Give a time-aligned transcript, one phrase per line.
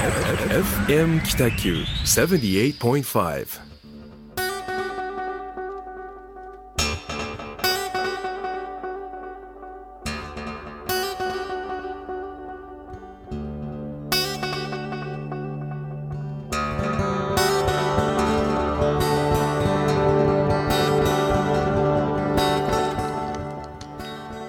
[0.00, 1.74] FM 北九
[2.06, 3.60] 78.5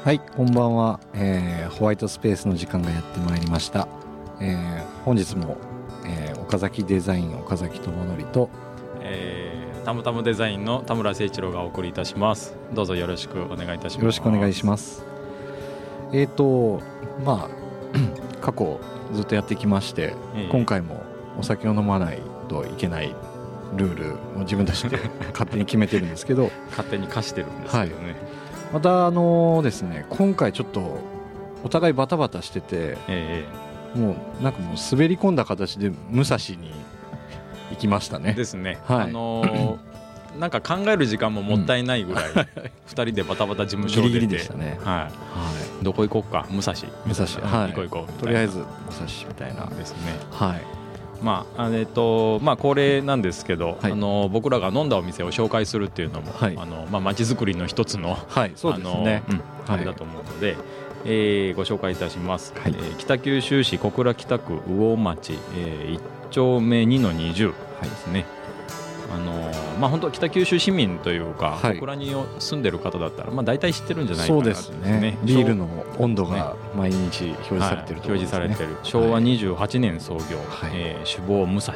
[0.03, 3.87] はい、こんばんは、えーホワイトスペースの時間がやってまいりました。
[4.41, 5.57] えー本日も、
[6.05, 8.49] えー岡崎デザイン岡崎智則と、
[8.99, 12.57] えー、タムタムデザインの田村誠一郎がお送りいたします。
[12.73, 13.99] どうぞよろしくお願いいたします。
[13.99, 15.05] よろしくお願いします。
[16.11, 16.81] えっ、と、
[17.23, 17.49] まあ、
[18.41, 18.81] 過去
[19.13, 20.49] ずっとやってきまして、ええ。
[20.51, 21.01] 今回も
[21.39, 22.19] お酒を飲まない
[22.49, 23.15] といけない
[23.77, 24.97] ルールを自分たちで
[25.31, 28.17] 勝手に決めてるんですけど、勝手に課してるんですけどね、
[28.73, 30.99] またあのですね、今回ちょっと
[31.63, 33.45] お互いバタバタしてて、え
[33.95, 36.71] もうなんかもう滑り込んだ形で武蔵に
[37.71, 38.31] 行きましたね。
[38.31, 39.01] えですね、はい。
[39.03, 39.77] あのー
[40.39, 42.23] なんか考える時間ももったいないぐらい、
[42.85, 44.13] 二人でバタバタ事務所を出て。
[44.13, 44.79] ギリギリでしたね。
[44.81, 45.09] は、は
[45.81, 45.83] い。
[45.83, 46.47] どこ行こうか？
[46.49, 46.73] 武蔵。
[47.05, 47.25] 武蔵。
[47.45, 47.73] はい。
[47.73, 48.11] 行こう行こう。
[48.11, 48.13] い。
[48.23, 49.65] とりあえず武蔵みたいな。
[49.65, 49.97] ですね。
[50.31, 50.61] はい。
[51.21, 53.91] まあえっとまあ恒例なんですけど、はい。
[53.91, 56.57] あの僕らが飲んだお店を紹介するっていうのも、はい。
[56.57, 59.23] あのまあ街づくりの一つのはい、そうですね。
[59.27, 60.55] あのうんあはいれだと思うので、
[61.05, 62.75] えーご紹介いたします、はい。
[62.75, 68.25] えー北九州市小倉北区魚町、えー、1丁目2の20ですね、
[69.13, 71.75] あのーまあ本当北九州市民というか、はい。
[71.77, 75.17] 小倉に住んでる方だったら、まあ、大体知ってるんじゃないかなそうですね。
[75.23, 78.69] ビールの温度ねが毎日表示されてるところはい、表示されてる。
[78.69, 80.71] る昭和28年創業、はい。
[80.73, 81.73] えー首謀武蔵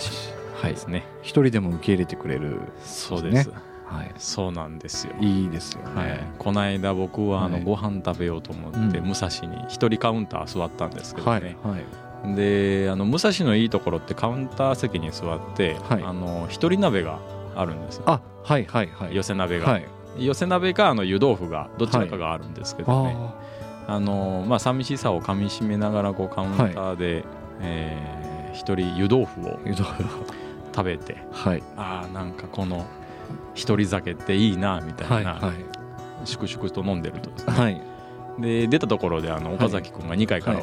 [0.61, 0.77] はいで。
[0.77, 2.59] すね、一人でも受け入れてくれる。
[2.83, 3.51] そうです
[3.85, 4.11] はい。
[4.17, 11.41] そうなんですよいいですよはいね。、この間僕はあのはいご飯食べようと思って、うん武蔵に一人カウンター座ったんですけどはい。
[11.43, 12.35] ね、はい。
[12.35, 17.19] であの武蔵のいいところってカウンター席に座って、はいあの一人鍋が
[17.55, 19.15] あるんですよあ、はいはいはい。
[19.15, 19.85] 寄せ鍋が、はい。
[20.17, 23.15] 寄せ鍋かあの湯豆腐がどちらかがあるんですけどね、
[23.87, 27.23] ああのまあ寂しさをかみしめながらこうカウンターで、
[27.61, 28.25] えー
[28.55, 29.59] 一人湯豆腐をあ。
[29.65, 30.05] 湯豆腐。
[30.73, 31.63] 食べてはい。
[31.75, 32.85] ああなんかこの
[33.53, 35.55] 一人酒っていいなみたいな、はいはい。
[36.25, 37.29] 粛々と飲んでると。
[37.29, 37.81] ですね、はい。
[38.39, 40.59] で出たところであの岡崎君が2階から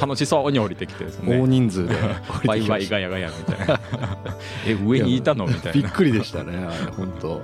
[0.00, 1.38] 楽しそうに降りてきてですね。
[1.38, 1.94] 大人数で。
[2.46, 3.80] バイバイガヤガヤみたいな。
[4.66, 5.72] え上にいたのみたいな。
[5.72, 6.66] びっくりでしたね
[6.96, 7.42] 本当。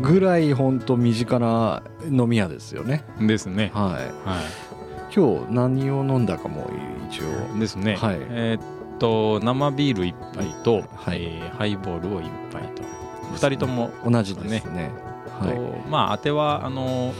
[0.00, 3.04] ぐらい本当身近な飲み屋ですよね。
[3.20, 3.70] ですね。
[3.74, 4.28] はい。
[4.28, 4.40] は
[5.14, 6.70] 今日何を飲んだかも
[7.10, 7.56] 一応。
[7.56, 8.18] いですね、はい。
[8.20, 11.22] えーっと生ビール1杯と、はい。
[11.22, 12.82] えーハイボールを1杯と
[13.34, 13.90] 2人とも。
[14.08, 14.90] 同じですね。
[15.40, 15.54] はい。
[15.54, 17.12] とまあ当てはあの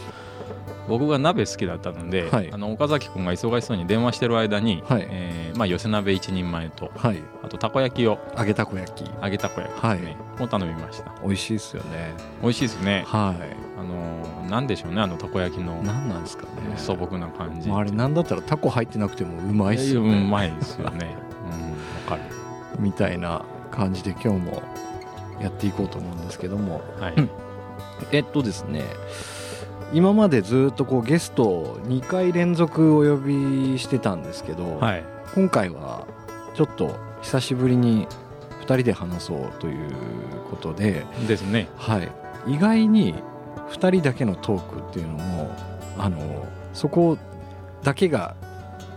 [0.89, 2.51] 僕が鍋好きだったので、はい。
[2.53, 5.07] あの岡崎君が忙しそうに電話してる間に、はい。
[5.09, 7.23] えーまあ、寄せ鍋1人前とはい。
[7.43, 9.11] あとたこ焼きを揚げたこ焼き。
[9.23, 11.13] 揚げたこ焼きですね、を頼みました。
[11.23, 12.13] 美味しいですよね。
[12.43, 13.05] 美味しいですね。
[13.07, 13.35] は
[13.79, 15.81] あのなんでしょうねあのたこ焼きの。
[15.81, 16.51] い何なんですかね。
[16.77, 21.17] 素朴な感じまああれなんだったらタコ入ってなくてもうまいっすようねまいですよね。
[21.51, 21.71] うん
[22.13, 22.19] わか
[22.79, 24.63] みたいな感じで今日も
[25.41, 26.83] やっていこうと思うんですけども。
[26.97, 27.31] るはい、うん。
[28.13, 28.83] えっとですね
[29.93, 35.05] 今までずっとこうゲストを2回連続お呼びしてたんですけど、はい。
[35.35, 36.07] 今回は
[36.55, 38.07] ちょっと久しぶりに
[38.61, 39.91] 2人で話そうという
[40.51, 41.69] ことで、ですね。
[41.77, 42.11] はい、
[42.47, 43.15] 意外に
[43.71, 45.51] 2人だけのトークっていうのも
[45.99, 47.19] あのそこ
[47.83, 48.35] だけが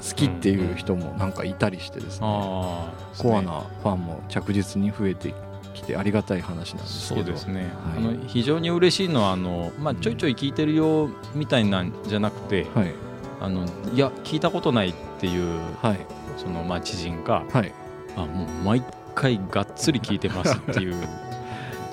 [0.07, 5.33] 好きっていう人もなんかいたりしてですね、ああコアなファンも着実に増えて
[5.77, 7.25] きてありがたい話なんですけど。
[7.25, 7.97] そうですね、はい。
[7.97, 12.93] あの非常に嬉しいのはあの、まあ、ちょいちょい聞いてるよみたいなんじゃなくて、はい。
[13.39, 15.99] あのいや聞いたことないっていうはい。
[16.37, 17.73] そのまあ知人がはい。
[18.15, 18.83] あもう毎
[19.15, 20.95] 回がっつり聞いてますっていう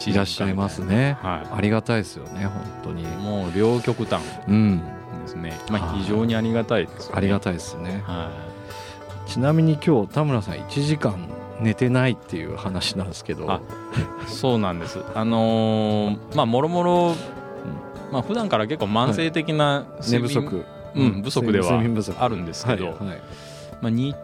[0.06, 1.16] いらっしゃいますね。
[1.22, 3.04] はありがたいですよね本当に。
[3.04, 4.82] い、もう両極端うん。
[5.24, 8.02] ですね、まあ、はい非常にありがたいですよね、ありがたいですね。
[8.06, 8.30] は
[9.26, 11.28] ちなみに今日田村さん1時間
[11.60, 13.60] 寝てないっていう話なんですけど。
[14.26, 14.98] そうなんです。
[15.14, 17.14] あのーまあもろもろ
[18.10, 20.64] まあ普段から結構慢性的な寝睡眠不足。
[20.96, 21.80] うん不足では
[22.20, 23.22] あるんですけど、はいはい。
[23.80, 24.14] まあ、日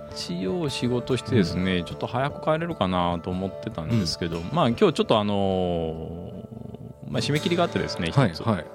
[0.41, 8.43] 曜仕事してですね、ちょっと早く帰れるかなと思ってたんですけど、まあ今日ちょっとあのーまあ、締め切りがあってですね、一つ。
[8.43, 8.67] はいはい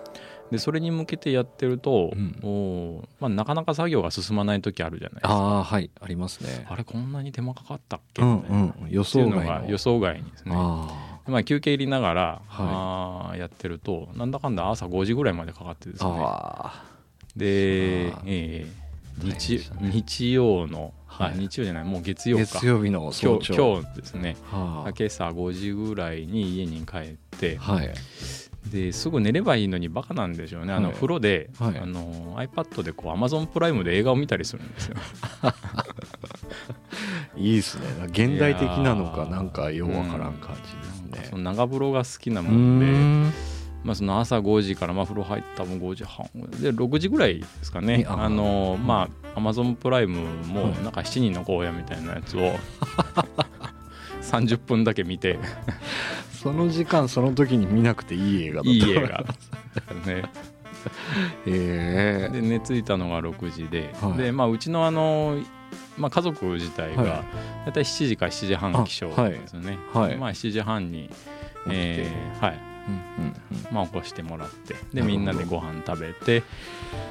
[0.56, 2.40] でそれに向けてやってると、うん。
[2.44, 5.34] おーまあ、なかなか作業が進まない時あるじゃないですか。
[5.34, 6.66] ああはいありますね。
[6.70, 8.22] あれこんなに手間かかったっけ？
[8.22, 10.56] うんみたいな、うん予っていうの想外予想外にですね。
[10.56, 12.68] あまあ、休憩入りながら、はい。
[12.68, 16.20] あーやってるとなんだかんだ朝5時ぐらいまでかかってですーね。
[16.24, 16.84] あ
[17.36, 18.86] でえー
[19.18, 19.92] 日ね。
[19.94, 22.44] 日曜の、あ日曜じゃないもう月曜か。
[22.44, 24.36] 月曜日の早今日朝今日ですね。
[24.52, 27.94] は今朝5時ぐらいに家に帰ってあはい
[28.72, 30.74] ですぐ寝ればいいのにバカなんでしょうね。
[30.74, 31.78] あのはい風呂で、はい。
[31.78, 34.96] あの iPad でこう Amazon プライムで映画を見たりするんですよ。
[37.38, 37.86] いいですね。
[38.08, 40.62] 現代的なのかなんかようわからん感じ
[41.12, 41.28] ですね。
[41.30, 42.86] その長風呂が好きなうもんで、
[43.84, 46.26] まあ、その朝5時からまあ風呂入ったもん5時半
[46.62, 47.98] で6時ぐらいですかね。
[47.98, 48.88] にああのうん。
[48.88, 50.74] まあ Amazon プライムもはい。
[50.84, 52.54] なんか7人の荒野みたいなやつを
[54.24, 55.38] 30分だけ見て
[56.46, 59.26] その時間その時に見なくていい映画だったいい映画。
[60.06, 60.24] ね。
[61.48, 62.30] へえ。
[62.32, 64.18] で寝ついたのが6時で、はい。
[64.20, 65.40] で、まあ、うちのあの、
[65.98, 67.24] まあ、家族自体がは
[67.66, 70.18] 大体7時か7時半起床ですよね、はい。
[70.18, 71.10] まあ、7時半に、
[71.68, 72.60] えーはい。
[72.88, 73.74] うんうんうん。
[73.74, 74.76] まあ、起こしてもらって。
[74.94, 76.44] でみんなでご飯食べて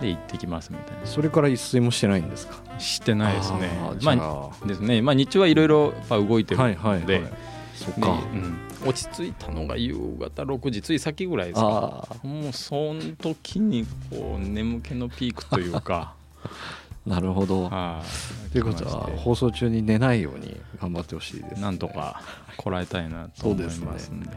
[0.01, 2.55] で行ってきますみたいそれから一睡もしてないんですか？
[2.73, 3.69] なしてないですね。
[4.01, 4.67] まああ。
[4.69, 7.33] ですね、まあ、日中はいろいろ動いてるので、はいはいはい。
[7.75, 12.09] そっでかうん落ち着いたのが夕方6時つい先ぐらいですか。
[12.11, 16.15] あもうその時にこう眠気のピークというか。
[16.45, 16.49] あ
[17.07, 17.69] なるほど。
[17.69, 18.03] は
[18.49, 18.51] い。
[18.51, 21.61] ということは放送中に寝ないように頑張ってほしいですね。
[21.61, 22.23] なんとか
[22.57, 24.37] こらえたいなと思いますそうですんではい。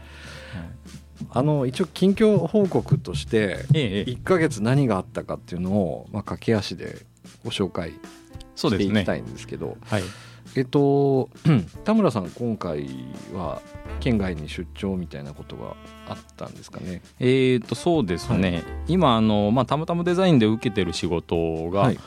[1.30, 4.10] あの一応近況報告としてええええ。
[4.10, 7.06] 1ヶ月何があったかっていうのを、まあ、駆け足で
[7.44, 7.94] ご紹介
[8.54, 10.02] していきたいんですけどはい。
[10.56, 11.30] えっと
[11.84, 12.86] 田村さん今回
[13.34, 13.62] は
[14.00, 15.76] 県外に出張みたいなことが
[16.08, 17.02] あったんですかね。
[17.18, 21.94] えー、とそうですね、今あの、まあ、たまたまデザインで受けてる仕事が、はい。
[21.94, 21.98] え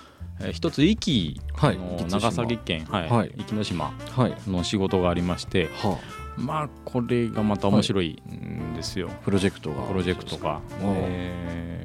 [0.50, 1.78] ー一つ壱岐はい。
[2.10, 3.10] 長崎県、はい。
[3.10, 3.32] はい。
[3.38, 4.36] 壱岐の島はい。
[4.50, 6.00] の仕事がありましては
[6.36, 10.62] まあこれがまた面白いんですよ、あプロジェクトがプロジェクトが。
[10.82, 11.81] えー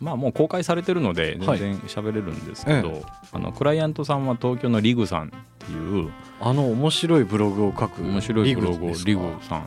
[0.00, 1.58] まあもう公開されてるのではい。
[1.58, 3.02] 全然喋れるんですけど、え
[3.32, 6.10] あのクライアントさんは東京のリグさんっていう
[6.40, 9.66] あの面白いブログを書く面白いブログをリグさん。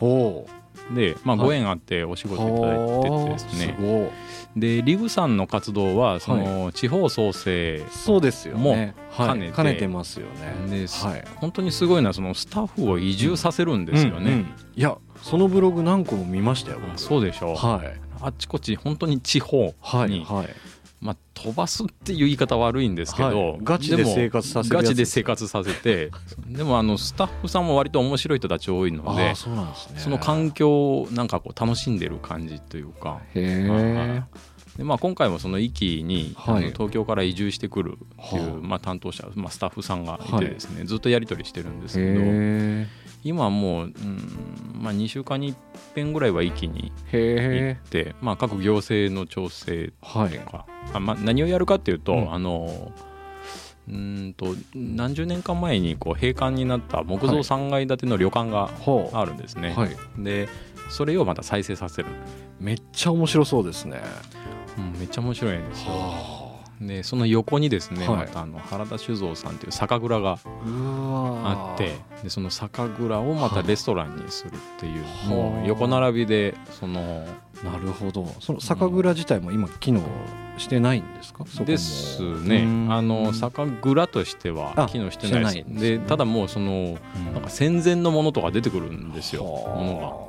[0.93, 1.47] で、まあ、はい。
[1.47, 4.11] ご縁あってお仕事いただいててですね、はい
[4.57, 8.95] でリグさんの活動はその地方創生そうですよね。
[9.15, 9.63] も兼ねて。
[9.63, 10.25] ねてますよ
[10.67, 10.87] ね。
[10.87, 11.23] で、はい。
[11.35, 20.48] 本当にすごいのはそのスタッフを移住させるんですよね、うんうんいやそのブログ何個も見ましたよあそうでしょう、はいあっちこっち本当に地方に、はいはい。
[21.01, 23.60] まあ、飛ばすっていう言い方悪いんですけど、はい。
[23.63, 26.12] ガチでも生活させガチで生活させて
[26.45, 30.00] でもあのスタッフさんも割と面白い人たち多いのでそうなんですね。
[30.00, 33.21] その環境をなんかこう楽しんでる感じというか。
[33.33, 34.13] へ
[34.80, 36.72] で、まあ、今回もその壱岐に、はい。
[36.72, 38.60] 東京から移住してくるっていう、はあ。
[38.62, 42.88] まあ、担当者、まあ、スタッフさんがいはいてですね、ずっとやり取りしてるんですけどへ
[43.24, 45.57] 今はもう、うんまあ、2週間に一
[45.95, 52.33] 遍ぐらいは壱岐に行って、まあ、各行政の調整はいとか、あまあ、何をやるかっていうと、うん。
[52.33, 52.92] あの
[53.88, 58.69] うーんと何十年間前にこう閉館になった木造3階建ての旅館が
[59.13, 59.98] あるんですね、はい。
[60.18, 60.48] で
[60.89, 62.07] それをまた再生させる、
[62.60, 64.01] めっちゃ面白そうですね。
[64.77, 65.92] うんめっちゃ面白いんですよ。
[65.92, 66.49] は
[66.79, 68.17] でその横にですね、はい。
[68.17, 71.93] またあの原田酒造さんという酒蔵があって
[72.23, 75.27] でその酒蔵をまたレストランにするっていう、はあ。
[75.29, 77.25] もう横並びでその
[77.63, 78.25] なるほど。
[78.39, 80.01] その酒蔵自体も今機能
[80.57, 81.45] してないんですか？
[81.45, 81.65] そこも。
[81.65, 82.63] ですね。
[82.63, 82.93] うん。
[82.93, 85.55] あの酒蔵としてはあ機能してないです。
[85.55, 85.97] ですね。
[85.97, 87.33] でただもうそのうん。
[87.33, 89.43] なんか戦前のものとか出てくるんですよ。
[89.43, 89.75] はあ。
[89.75, 90.28] もの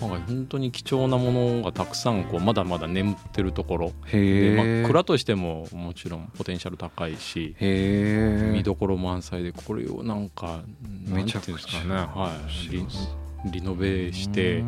[0.00, 3.92] なんか本当に貴重なものがたくさんこうまだまだ眠ってるところ。
[4.10, 10.62] で、まあ、蔵としてももちろんポテンシャル高いし見どころ満載でこれをなんか
[11.06, 14.62] めちゃくちゃね、はい、リノベして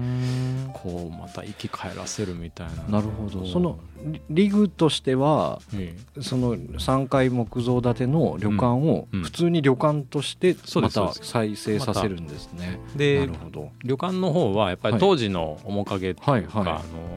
[0.73, 3.01] こうまた生き返らせるみたいな。
[3.01, 3.41] なるほど。
[3.41, 3.43] う。
[3.45, 9.19] んそのリリグとしてはえその3階木造建ての旅館をうん。
[9.21, 9.25] うん。
[9.25, 12.81] 普通に旅館としてますた再生させるんですね。
[12.95, 13.71] えでなるほど。
[13.85, 15.01] 旅館の方はやっぱりはい。
[15.01, 16.51] 当時の面影というか、はいはい。
[16.53, 16.71] あの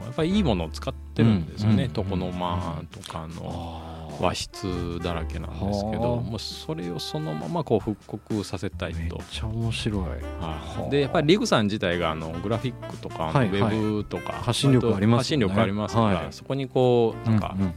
[0.04, 2.04] やっぱりいいものを使ってるんですよね、うん。
[2.04, 6.20] 床の間とかの和室だらけなんですけどはあ。
[6.20, 9.20] もうそれをそのままこう復刻させたいめっと。
[9.30, 10.00] ちゃ面白い。
[10.40, 15.46] はでやっぱりリグさん自体があのグラフィックとか、はいウェブとか発信力ありますよね。
[15.46, 16.26] 発信力ありますから、はい。
[16.32, 17.72] そこにこうなんか、うんうん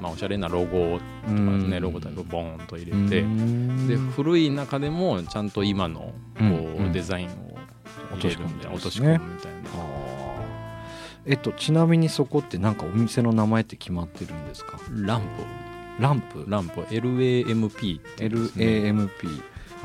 [0.00, 1.36] まあ、おしゃれなロゴとかうん。
[1.36, 3.88] うんね、ロゴとかボーンと入れうんて、うん。
[3.88, 6.92] で古い中でもちゃんと今のこう、うんうん。
[6.92, 7.30] デザインを
[8.12, 10.11] 落とし込んで落とし込むみたいな。
[11.24, 14.78] はあえっとちなみにそこってなんかお店の名前って決まってるんですか？
[14.90, 15.22] ラン
[15.98, 16.44] ランプ？
[16.44, 16.80] プランプ。
[16.82, 18.00] LAMP ね。
[18.18, 19.06] LAMP。
[19.06, 19.08] は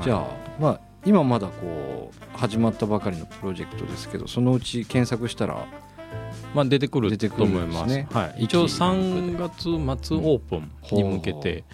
[0.01, 0.03] い。
[0.03, 0.27] じゃあ
[0.59, 5.65] まあ今まだこう始まったばかりのプロジェクトですけどそのうち検索したら
[6.53, 11.65] まあ、出てくる出てくと思いますはい、一一応3月末オープンに向けて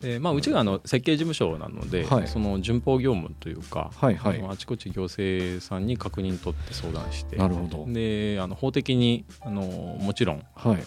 [0.00, 2.28] でまあ、うちがあの設計事務所なので、はい。
[2.28, 4.44] その順法業務というか、はいはい。
[4.46, 7.86] あちこち行政さんに確認取って相談してなるほど。
[7.90, 10.84] であの法的にあのもちろんはい。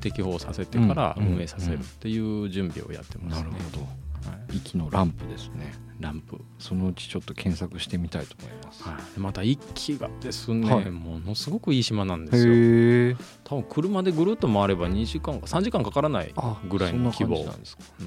[0.00, 3.50] 適法させてからうん運営させるっていう準備をやってますね。
[3.50, 3.82] なるほど。
[3.82, 4.05] はい
[4.52, 5.72] 息のランプですね。
[6.00, 8.82] ランプ、そのうちちょっと検索してみたいと思います。
[8.82, 10.90] はい、また一気がですね、はい。
[10.90, 13.16] ものすごくいい島なんですよ。
[13.44, 17.52] 多分車でぐるっと回れば2時間か3時間かからないあぐらいの規模な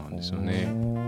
[0.08, 0.66] んですよね。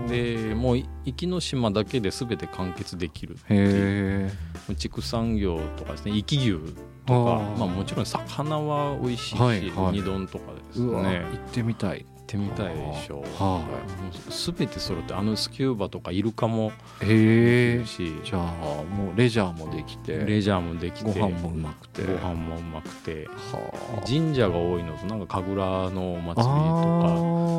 [0.08, 4.30] でもう壱岐の島だけで全て完結できるへ
[4.68, 6.74] え畜産業とかですね壱岐牛
[7.06, 10.02] とかまあ、もちろん魚は美味しいし、はいはい。
[10.02, 11.24] 丼とかですね。
[11.32, 12.04] 行ってみたい。
[12.04, 13.18] 行ってみたいでしょ。
[13.18, 18.42] う、はもう全て揃ってあのスキューバとかイルカもいへいえるし、じゃあ。
[18.84, 20.16] もうレジャーもできて。
[20.18, 21.12] レジャーもできて。
[21.12, 22.04] ご飯もうまくて。
[22.04, 23.26] ご飯もうまくて。
[23.26, 24.06] はあ。
[24.06, 26.42] 神社が多いのとなんか神楽のお祭りと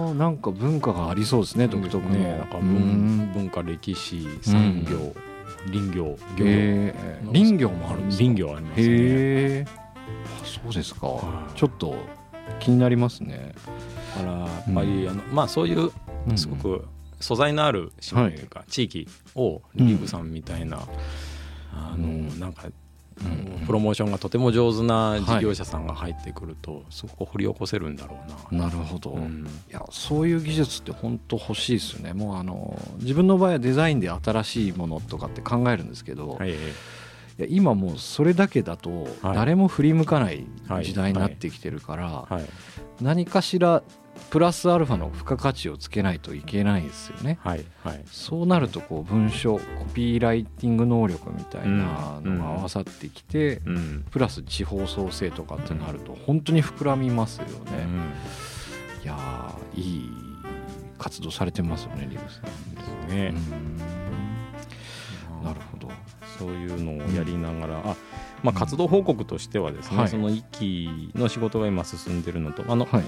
[0.10, 0.14] か。
[0.14, 2.14] なんか文化がありそうですね独特の。
[2.14, 3.32] ねなんかうん。
[3.32, 5.14] 文文化歴史産業、
[5.72, 6.46] 林業漁。
[6.46, 6.94] 業、
[7.32, 8.24] 林業もあるんですか？
[8.24, 8.86] 林業ありますね。
[8.86, 8.88] へ
[9.60, 9.66] え。
[9.68, 11.08] あそうですか。
[11.08, 11.58] はい。
[11.58, 11.96] ちょっと
[12.60, 13.54] 気になりますね。
[13.56, 13.62] だ
[14.14, 15.92] からやっぱり、あのまあそういう
[16.36, 16.86] すごく
[17.20, 20.80] 素材のある島というか、地域をリリーグさんみたいな、
[21.74, 22.40] あのうん。
[22.40, 23.66] なんか、うん。
[23.66, 28.18] プロモーションがとても上手な事業者さんが入ってくると、すごく掘り起こせるんだろ
[28.52, 28.66] うな。
[28.68, 29.48] なるほど、うん。
[29.70, 32.14] いやそういう技術って本当欲しいですよね。
[32.14, 36.52] もうあの自分の場合はデザインで新しいものとかって考えるんですけど、はい。
[36.52, 36.56] い
[37.38, 39.36] や今もうそれだけだとはい。
[39.36, 40.86] 誰も振り向かないはい。
[40.86, 42.46] 時代になってきてるから、はい。
[43.02, 43.82] 何かしら
[44.30, 47.38] プラスアルファの付加価値をつけないといけないですよね。
[47.44, 57.52] はいはいそうなるとこう文章コピーライティング能力みたいなうんのが合わさってきて、うんプラス地方創生とかってなると本当に膨らみますよね。
[57.84, 58.12] うん
[59.04, 60.10] いやーいい
[60.98, 62.42] 活動されてますよねリブさ
[63.08, 63.10] ん。
[63.10, 63.78] ねうん
[65.44, 65.92] なるほど。
[66.40, 67.96] そういうのをやりながら、あ
[68.44, 70.08] まあ、活動報告としてはですね、はい。
[70.10, 73.04] その一期の仕事が今進んでるのとあの、はい。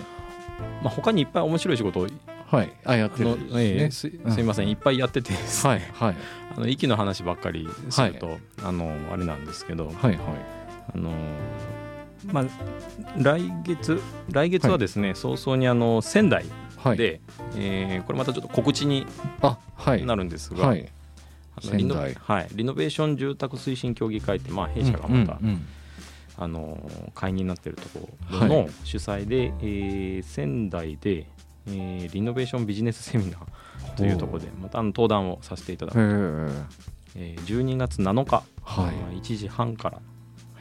[0.81, 2.07] まあ、他にいっぱい面白い仕事を
[2.47, 2.71] はい。
[2.85, 3.29] あやってる。
[3.29, 3.91] のんですええね。
[3.91, 4.69] すすいません。
[4.69, 5.81] いっぱいやっててですね、はい。
[5.93, 6.15] はい。
[6.57, 9.95] あの息の話ばっかりすると、あのあれなんですけど、はい。
[10.05, 10.19] はい。
[10.93, 11.11] あの
[12.31, 12.45] まあ、
[13.17, 14.01] 来月
[14.31, 16.45] 来月はですね、早々にあの仙台
[16.77, 16.97] はい。
[16.97, 17.19] で、
[17.57, 19.05] えーこれまたちょっと告知に
[20.05, 20.87] なるんですが、はい。
[21.61, 25.67] 仙台はい、リノベーション住宅推進協議会って、まあ、弊社がまた、うんうん
[26.37, 26.77] あの
[27.13, 31.27] 会員になっているところはの主催で、えー仙台で、
[31.67, 36.01] えーリノベーションビジネスセミナーというところでまたあの登壇をさせていただく、へ
[37.15, 38.45] えー12月7日、はい。
[38.63, 40.01] あー1時半から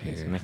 [0.05, 0.41] えですね、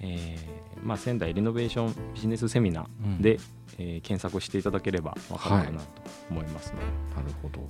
[0.00, 3.40] えーまあ、仙台リノベーションビジネスセミナーで、
[3.78, 5.84] えー検索していただければ分かるかなと
[6.30, 6.76] 思いますね。
[7.16, 7.68] なるほど。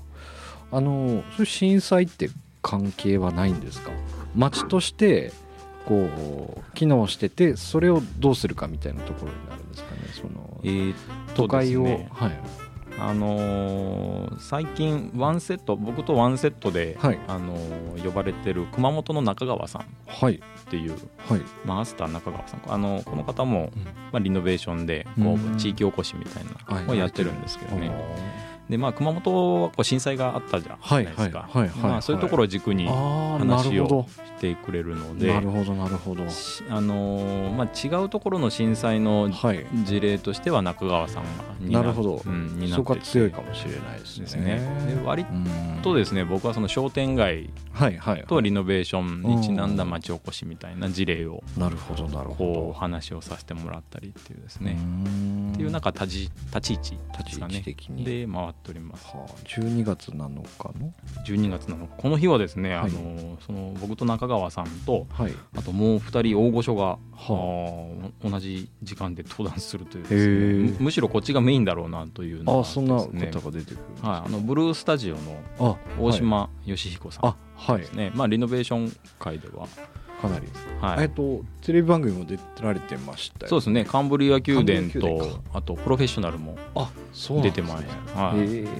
[0.72, 2.30] あのそういう震災って
[2.62, 3.90] 関係はないんですか？
[4.34, 5.32] 町として
[5.86, 10.00] こう機能しててそれをどうするかみたいなところになるんですかね？
[10.12, 10.94] そのえー
[11.34, 12.40] 都会を、はい。
[12.96, 17.18] あのー最近ワンセット僕とワンセットで、はい。
[17.26, 19.82] あのー呼ばれてる熊本の中川さん。
[19.82, 20.40] っはい。
[20.70, 20.92] ていう
[21.28, 21.42] はい。
[21.64, 22.62] マスター中川さん。
[22.68, 23.84] あのこの方も、うん。
[23.84, 27.92] まあ、リノベーションでこう地域おこしみたいなはいのをやってるんですけどね、あ
[28.68, 35.32] でまあ、熊本はこう震災があったじゃないですか、はいはいはいはいまあ、そういうところを軸に話をしてくれるのどで。
[35.32, 36.26] なるほどなるほど。
[36.30, 39.66] しあのーまあ、違うところの震災のはい。
[39.84, 42.22] 事例としては中川さんが担なるほど。
[42.24, 44.24] うん、担そこって強いかもしれないですね。
[44.24, 48.24] ですねで割うんとですね僕はその商店街はいはい。
[48.26, 52.72] とリノベーションにちなんだ町おこしみたいな事例をなるほどなるほど。
[52.72, 55.52] 話をさせてもらったりっていうですうねん。
[55.52, 58.04] っていうなんか立ち立ち位置立ち位置的に。
[58.04, 59.06] で回っております。
[59.08, 60.18] はあ、12月7日
[60.78, 60.92] の
[61.26, 62.90] 12月なのこの日はですね、はい。
[62.90, 65.32] あのその僕と中川さんとはい。
[65.56, 68.24] あともう2人大御所が、はあ。
[68.26, 70.64] ー同じ時間で登壇するというへですー。
[70.64, 77.96] ねむむしろこっちがメインだろうなというのがあそんな方が出てくるはい、あのブルースタジオのあ大島義彦さんあはい。
[77.96, 79.66] ね、まあ、リノベーション界では、
[80.20, 80.46] かなり、
[80.80, 81.04] はい。
[81.04, 83.84] えっとテレビ番組も出られてましたよそうですね。
[83.84, 86.56] カンブリア宮殿とあとプロフェッショナルも
[87.42, 87.84] 出てまし
[88.14, 88.48] た、はい。
[88.48, 88.70] です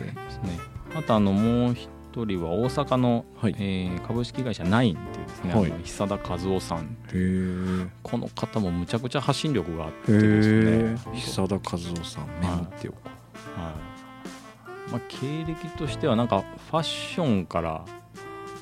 [0.42, 0.58] ね、
[0.94, 1.88] あとあのもう一
[2.24, 3.56] 人は大阪の、はい。
[3.58, 5.72] えー株式会社ナインっていうですね、はい。
[5.82, 6.96] 久田和夫さん
[8.02, 12.98] この方もむちゃくちゃ発信力があってへですえね、久田和夫さんメモっておこ
[13.56, 13.72] は
[14.88, 14.90] い。
[14.92, 17.84] まあ、経歴としてはなんかファッションから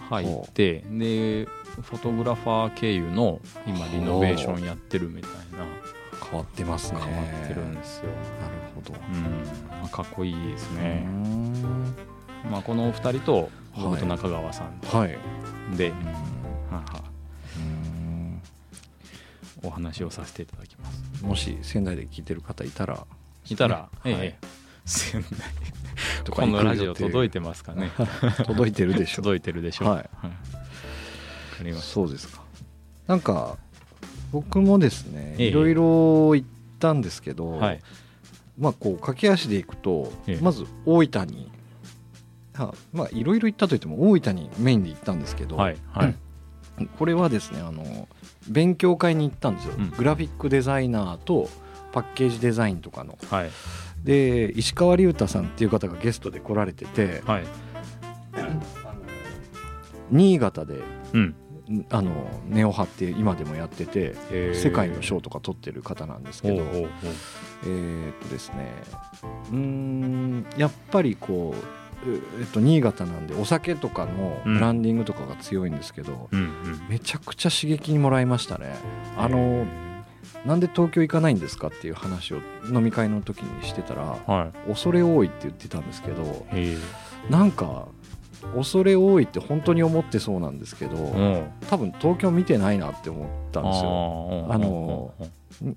[0.09, 1.47] 入ってで
[1.81, 5.65] フォトグラファー経由の今リノベーションやってるみたいな。
[5.65, 5.93] う
[6.33, 7.01] 変わってますね。
[7.01, 8.95] 変わってるんですよ、なるほど。
[8.95, 9.23] うん。
[9.81, 11.07] まあ、かっこいいですね、
[12.51, 15.19] まあ、このお二人と僕と中川さんはい。
[15.77, 15.97] で、うん
[16.75, 17.03] はは
[17.57, 18.43] うん
[19.63, 21.25] お話をさせていただきます。
[21.25, 23.07] もし仙台で聞いてる方いたら。
[23.49, 24.13] いたら、はい。
[24.13, 24.47] ええ。
[24.85, 25.31] 仙台
[26.31, 27.91] このラジオ届いててますかね。
[28.45, 29.89] 届いてるでしょ届いてるでしょう。
[29.89, 29.99] はい。
[29.99, 30.29] わか
[31.63, 32.43] りましそうですか。
[33.07, 33.57] なんか
[34.33, 35.49] 僕もですねええ。
[35.49, 37.81] いろいろ行ったんですけど、たはい。
[38.59, 40.43] まあこう駆け足で行くと、ええ。
[40.43, 41.62] まず大分には
[42.93, 46.15] まあいろいろ行ったといっても大分にメインで行ったんですけど、はいはい。
[46.99, 48.09] これはですねあの
[48.49, 49.91] 勉強会に行ったんですよ、うん。
[49.91, 51.49] グラフィックデザイナーと
[51.93, 53.19] パッケージデザインとかの。
[53.31, 53.51] はい。
[54.05, 57.45] で石川隆太さんっていう方がゲストで来られてて、はい。
[60.11, 60.81] 新潟で
[61.13, 61.35] うん。
[61.71, 62.11] んあの
[62.49, 64.15] ネオハって今でもやってて
[64.55, 68.73] 世界の賞とか取ってる方なんですけどえーっとですね
[69.53, 76.51] うーんやっぱりこううえっと、新潟なんでお酒とかのブランディングとかが強いんですけど、うんうん。
[76.89, 78.75] めちゃくちゃ刺激にもらいましたね。
[79.17, 79.67] あの
[80.45, 82.39] なんで東京行かないんですかっていう話を
[82.73, 86.47] 飲み会の時にしてたらは恐れ多いって言ってたんですけど
[87.31, 87.87] なんか
[88.57, 91.47] 恐れ多いって本当に思ってそうなんですけど、うん。
[91.71, 94.47] 多分東京見てないなって思ったんですよ。
[94.51, 95.15] ああの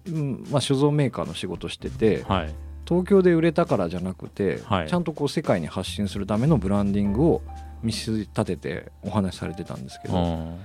[0.08, 2.54] うんまあ、酒造メーカーの仕事しててはい
[2.88, 4.90] 東京で売れたからじゃなくて、はい。
[4.90, 7.42] ちゃんとこう世界に発信するためのブランディングを
[7.82, 10.60] 見せ立ててお話しされてたんですけど、うん。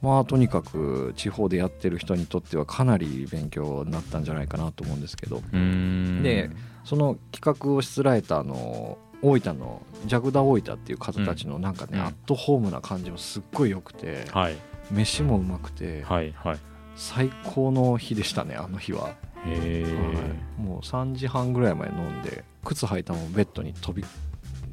[0.00, 5.42] まあとにかく地方でやってる人にとってはかなり勉強になったんじゃないかなと思うんですけど。
[5.52, 6.22] うん。
[6.22, 6.50] で
[6.84, 12.00] その企画をしつらえたあの大分のジャグダ大分っていう方たちのなんかね、うん。
[12.02, 14.56] アットホームな感じもすっごい良くて、はい。
[14.90, 16.58] 飯もうまくて、はいはい。
[16.96, 19.14] 最高の日でしたねあの日は、
[19.50, 20.60] はい。
[20.60, 24.06] もう3時半ぐらいまで飲んで靴履いたままベッドに飛びん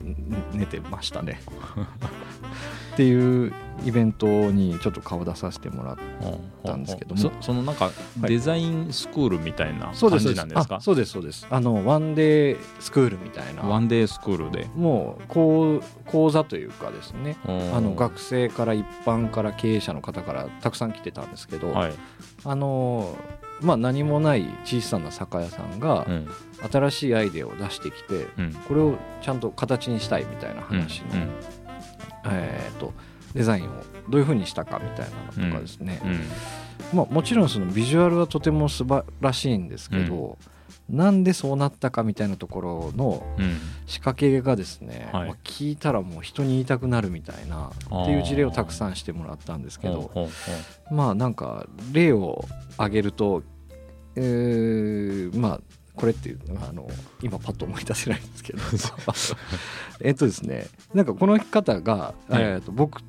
[0.53, 1.39] 寝てましたね。
[2.93, 3.53] っていう
[3.85, 6.01] イベントにちょっと顔出させてもらって
[6.65, 7.21] たんですけども。
[7.21, 10.29] そそのなんかデザインスクールみたいな感そうです。
[10.29, 10.75] じなんですか？
[10.77, 11.48] あそうですそうです。
[11.50, 13.63] あのワンデースクールみたいな。
[13.63, 14.67] ワンデースクールで。
[14.75, 17.37] もう講講座というかですね。
[17.46, 21.93] ああの学生から一般から経営者の方からたくさん来てたんですけど、はい。
[22.43, 23.15] あの
[23.61, 26.27] まあ何もない小さな酒屋さんがうん。
[26.71, 28.53] 新しいアイデアを出してきてうん。
[28.53, 31.29] これをちゃんと形にしたいみたいな話の、うん。
[32.25, 32.93] えー、と
[33.33, 33.69] デザインを
[34.09, 36.97] どういうふうにしたかみたいなのとかですね、うん。
[36.97, 40.37] まあ、もちろんそのビジュアルはとても素晴らしいんですけど、
[40.91, 43.57] なんでそうなったかみたいなところのうん。
[43.87, 45.27] 仕掛けがですね、はい。
[45.29, 50.29] まあ、聞いたらもう人に言いたくなるみたいなっていう事例をたくさんしてもらったんですけど
[50.89, 52.45] まあなんか例を
[52.77, 53.43] 挙げると、
[54.15, 55.61] えーまあ
[55.93, 56.87] これっていうあの
[57.21, 58.59] 今パッと思い出せないんですけど。
[60.01, 62.13] えっとですねなんかこの方が、はい。
[62.29, 63.01] えーと僕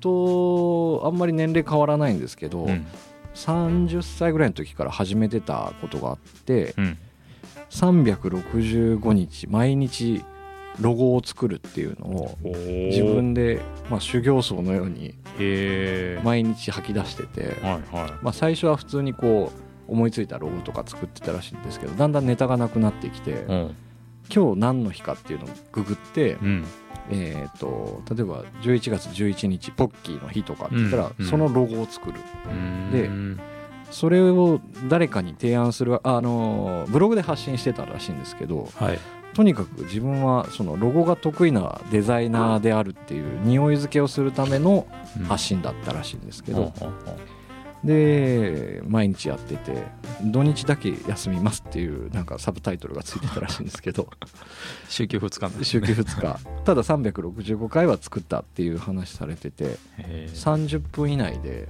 [0.00, 2.86] とあんまり年齢変わらないんですけど、ううん
[3.34, 6.98] 30歳ぐらいの時から始めてたことがあってうん
[7.70, 10.24] 365日毎日
[10.80, 12.38] ロゴを作るっていうのを
[12.90, 15.14] 自分で、まあ、修行僧のように
[16.22, 18.12] 毎日吐き出してて、はいはい。
[18.22, 19.52] まあ、最初は普通にこ
[19.88, 23.76] う思いついたロゴとか作ってたらしいんですけどだんだんネタがなくなってきて、うん。
[24.34, 26.64] 今日何の日かっていうのをググって、うん。
[27.08, 31.30] えー、と例えば11月11日ポッキーの日とかって言ったら、うんうん。
[31.30, 32.18] そのロゴを作る。
[32.92, 33.40] でうん
[33.90, 38.98] それを誰かに提案するあのブログで発信してたらしいんですけどはい。
[39.34, 44.86] とにかく自分はそのロゴが得意なデザイナーであるっていう匂い付けをするための
[45.28, 47.36] 発信だったらしいんですけど、ほうほうほう
[47.86, 49.84] で毎日やってて
[50.24, 54.08] 土日だけ休みますっていうなんかサブタイトルがついてたらしいんですけど
[54.88, 56.64] 週休2日なんです週休2日。
[56.64, 60.34] ただ365回は作ったっていう話されててへー。
[60.34, 61.68] 30分以内で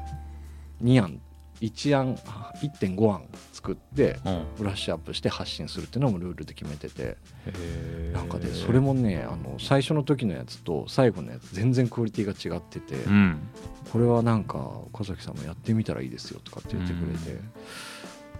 [0.82, 1.20] 2案
[1.60, 4.44] 1案1.5案作ってうん。
[4.58, 7.16] ブラッシュアップして発信するっていうのもルールで決めてて。
[7.46, 8.12] へー。
[8.12, 13.38] なんかねそれもねあの最初の時のやつと最後のやつ全然クオリティが違っててうん。
[13.90, 17.40] これはなんか岡崎さんもやってみたらいいですよとかって言ってくれて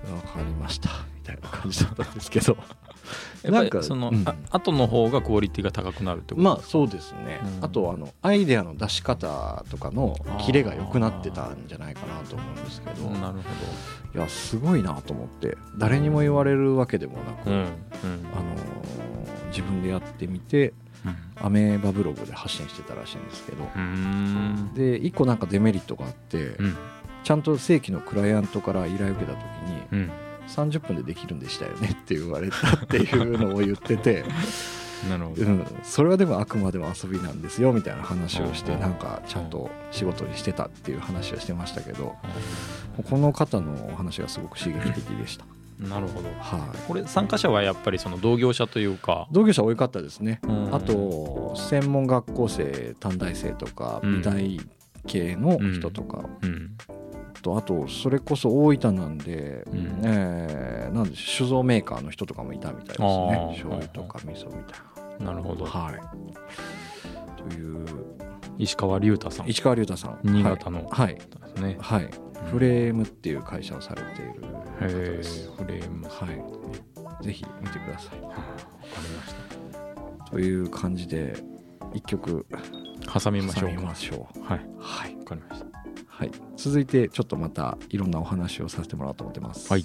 [0.05, 0.91] 分かりました。
[1.15, 2.57] みたいな感じだったんですけど
[3.45, 4.25] なんかりその、うん。
[4.27, 6.45] あ後の方がクオリティが高くなるってこと。
[6.45, 7.65] まあそうですね、うん。
[7.65, 13.07] あとはあのアイデアの出し方とかのキレが良くなってたんじゃないかなと思うんですけど。
[13.07, 13.41] うんなるほ
[14.15, 15.57] いやすごいなと思って。
[15.77, 17.65] 誰にも言われるわけでもなく、どうんうん。
[17.65, 20.75] あのー自分でやってみて
[21.37, 23.69] アメーバブログで発信してたらしいんですけど。
[23.75, 24.71] うん。
[24.75, 26.77] で1個なんかデメリットがあって、うん。
[27.25, 30.11] ちゃんと正規のクライアントから依頼を受けた時にうん
[30.49, 34.25] 30分でできるんでしたよねって言われたっていうのを言ってて。
[35.11, 42.17] なるほど、うん、それはでもあくまでも遊びなんですよみたいな話をしてうんなんかちゃんと仕事にしてたっていう話をしてましたけど
[43.09, 45.45] この方のお話がすごく刺激的でした。
[45.79, 46.29] なるほど。
[46.41, 46.79] はい。
[46.89, 50.75] これ参加者はやっぱりその同業者というか、同業者多かったですね、うん。
[50.75, 54.17] あと専門学校生短大生とかうん。
[54.19, 54.61] 美大
[55.07, 56.73] 系の人とか、うん
[57.47, 60.01] とあとそれこそ大分なんで、うん。
[60.03, 63.49] えーなんで酒造メーカーの人とかもいたみたいですね。
[63.53, 64.77] 醤油とか味噌みた
[65.23, 65.33] いな。
[65.33, 65.65] るほど。
[65.65, 65.71] な。
[65.71, 67.51] はい。
[67.51, 67.85] という。
[68.59, 69.49] 石川隆太さん。
[69.49, 70.21] 市川龍太さん。
[70.25, 70.87] 新潟の。
[70.87, 71.19] はい、
[71.59, 71.77] はいね。
[71.81, 72.11] はい。
[72.51, 74.41] フレームっていう会社をされている
[74.81, 75.51] 方です。
[75.53, 76.07] フレーム。
[76.09, 77.25] はい。
[77.25, 78.21] ぜひ見てください。
[78.23, 79.35] わかりまし
[80.31, 81.37] という感じで
[81.93, 82.47] 一曲。
[83.05, 84.41] た挟みましょう挟みかましょう。
[84.43, 84.61] はい。
[84.79, 85.17] はい。
[85.17, 85.66] わかりました
[86.17, 89.71] はい、続いてちょっとまたいろんなお話をさせてもらおうと思ってます。
[89.71, 89.85] はい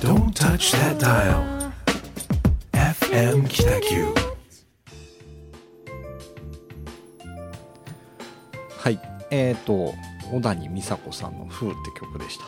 [0.00, 1.70] Don't touch that dial」
[2.72, 4.06] FM 北九
[8.78, 8.98] はい、
[9.30, 9.92] えっ、と
[10.32, 12.46] 小谷美佐子さんの「風」って曲でした。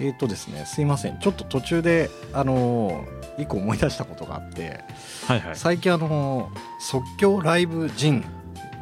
[0.00, 4.80] えっ、とですね、すいません、ちょっと途中であのー一個思い出したことがあって、
[5.26, 5.56] はいはい。
[5.56, 8.24] 最近あのー即興ライブジン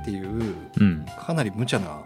[0.02, 1.06] っていううん。
[1.18, 2.00] かなり無茶な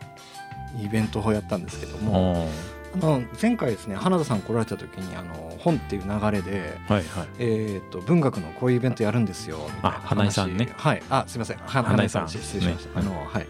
[0.82, 6.78] イベントをやったんですけどあも、ーあの前回ですね花田さん来られた時にあの本っていう流れで。
[6.88, 7.28] はいはい。
[7.38, 10.72] えー、と文学のこういうイベントやるんですよみたいなあ花井さんね。
[10.76, 11.02] はい。
[11.10, 11.58] あすみません。
[11.58, 12.28] は花井さん。
[12.28, 13.46] 失礼しました、ねあのはい。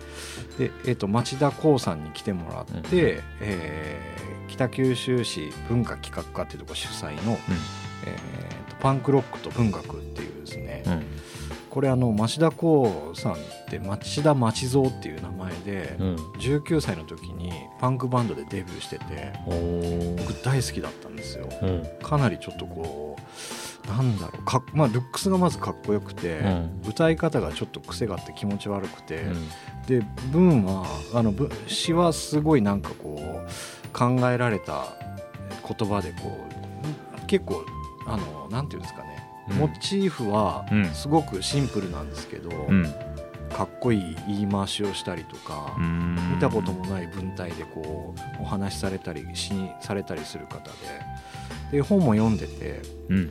[0.59, 7.39] でえっ、と町田光さんに来てもらって、うんえー北九州市文化企画課っていうところ主催の、
[8.05, 11.05] えーとパンクロックと文学っていうですね、うん。
[11.71, 13.37] これあの町田光さん
[13.71, 16.17] って町田町蔵っていう名前で、うん。
[16.41, 19.33] 19歳の時にパンクバンドでデビューしてて
[20.19, 21.49] 僕大好きだったんですよ。
[21.63, 21.87] うん。
[22.03, 23.17] かなりちょっとこ
[23.87, 26.83] うなんだろうか、まあ、ルックスがまずかっこよくて、うん。
[26.89, 29.49] 歌い方がちょっと癖があって気持ち悪くて、うん。
[29.87, 34.87] で文はあの文詩はすごいなんかこう考えられた
[35.67, 36.37] 言葉でこ
[37.23, 37.65] う結構
[38.07, 39.57] あのなんていうんですかね、うん。
[39.59, 40.87] モチーフはうん。
[40.87, 42.93] すごくシンプルなんですけど、うん
[43.61, 46.17] かっこいい言い回しをしたりとか、うん。
[46.33, 50.71] 見たこともない文体でこうお話しされたり詩にされたりする方
[51.71, 53.31] でで本も読んでてうん。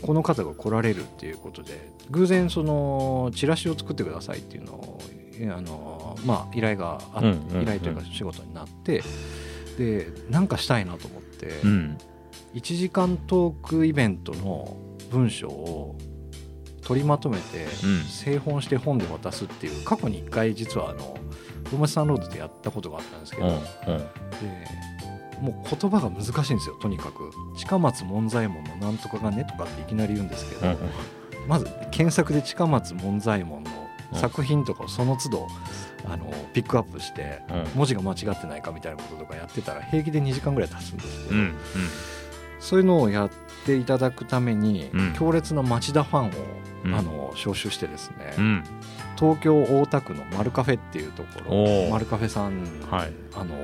[0.00, 4.98] この方が来られるっていうことで偶然そのチラシを作ってくださいっていうのを
[5.38, 9.02] えあの、まあ、依頼があうんうん依頼というか仕事になって
[9.76, 11.98] でなんかしたいなと思って、うん。
[12.54, 14.78] 1時間トークイベントの
[15.10, 15.98] 文章を
[16.86, 18.04] 取りまとめてうん。
[18.04, 21.18] 製本して本で渡すっていう過去に1回実はあの
[21.72, 23.58] ロマスさんロードでやったことがあったんですけど、うんうん。
[23.58, 23.64] で
[25.40, 27.30] もう言葉が難しいんですよとにかく。
[27.58, 30.76] 近松門左衛門のなんとかがねとかっていきなり言うんですけど、うん
[31.48, 33.70] まず検索で近松門左衛門の
[34.12, 34.18] うん。
[34.20, 35.48] 作品とかをその都度
[36.08, 37.64] あのピックアップしてうん。
[37.74, 41.54] 文字が間違ってないかみたいなこととかやってたら平気で2時間ぐらい経つんですけど、うん
[42.58, 43.36] そういうのをやって
[43.74, 45.12] いただくために、うん。
[45.14, 46.30] 強烈な町田ファンを、
[46.84, 46.94] うん。
[46.94, 48.64] あの招集してですね、うん。
[49.18, 51.90] 東京大田区のマルカフェっていうところおー。
[51.90, 53.12] マルカフェさん、はい。
[53.34, 53.54] あの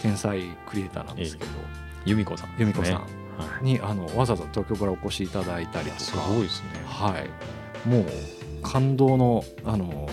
[0.00, 1.50] 天才クリエイターなんですけど、
[2.04, 3.02] 由美子さん由美子さんは
[3.62, 3.64] い。
[3.64, 6.68] にあのわざわざ東京からお越しいただいたりとかすごいですね。
[6.84, 8.04] はい、もう
[8.62, 10.08] 感動のあの、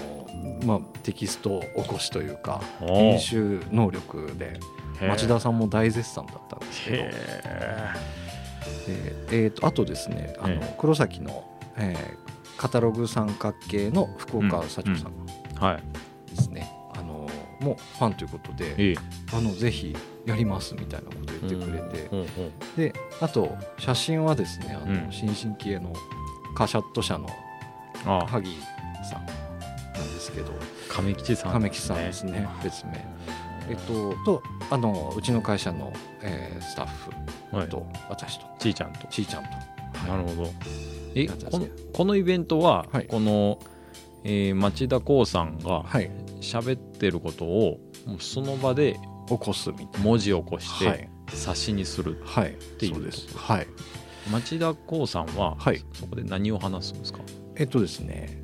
[0.65, 4.59] まあ、テキスト起こしというかお編ー集能力で
[5.01, 6.97] 町田さんも大絶賛だったんですけど。
[6.97, 7.11] へ
[8.87, 11.43] でえーとあとですねあの、え黒崎の、
[11.77, 12.29] えー
[12.59, 16.29] カタログ三角形の福岡社長さんーはい。
[16.29, 17.25] ですね、あの
[17.61, 18.95] もうファンということでええ。
[19.31, 22.27] あのぜひやりますみたいなこと言ってくれて、うんうん
[22.75, 25.07] であと写真はですねあの、うん。
[25.09, 25.93] 新進気鋭の
[26.53, 27.29] カシャット社の
[28.05, 28.57] あ萩
[29.09, 30.51] さんなんですけど。
[30.89, 33.05] 亀吉さん亀木さんですね別名。
[33.69, 37.69] えっととあのうちの会社の、えースタッフはい。
[37.69, 38.45] と私と。
[38.59, 39.07] ちいちゃんと。
[39.07, 39.49] ちーちゃんと。
[40.07, 40.49] なるほど。
[41.15, 43.07] えこのこのイベントは、はい。
[43.07, 43.59] この、
[44.23, 46.11] えー町田光さんがはい。
[46.41, 51.35] 喋ってることをもうその場で起こすみたい文字を起こしなはてい。
[51.35, 53.37] 冊子にする、はいいうそうです。
[53.37, 53.67] はい。
[54.31, 55.83] 町田光さんは、はい。
[55.93, 57.19] そこで何を話すんですか？
[57.55, 58.37] えっとですね。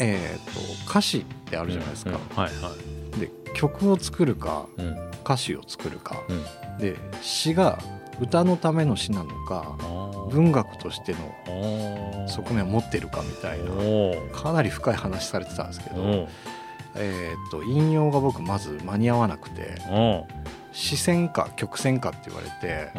[0.00, 2.78] えっと歌詞ってあるじゃないですか、うんうんはいはい。
[2.78, 2.91] で
[3.54, 4.96] 曲を作るかうん。
[5.24, 6.78] 歌詞を作るかうん。
[6.78, 7.78] で詩が
[8.20, 9.76] 歌のための詩なのか
[10.30, 11.14] 文学として
[11.46, 13.70] の側面を持ってるかみたいな
[14.32, 16.28] かなり深い話されてたんですけど
[16.94, 20.26] えー、と引用が僕まず間に合わなくておう
[20.72, 22.90] 視線か曲線かって言われて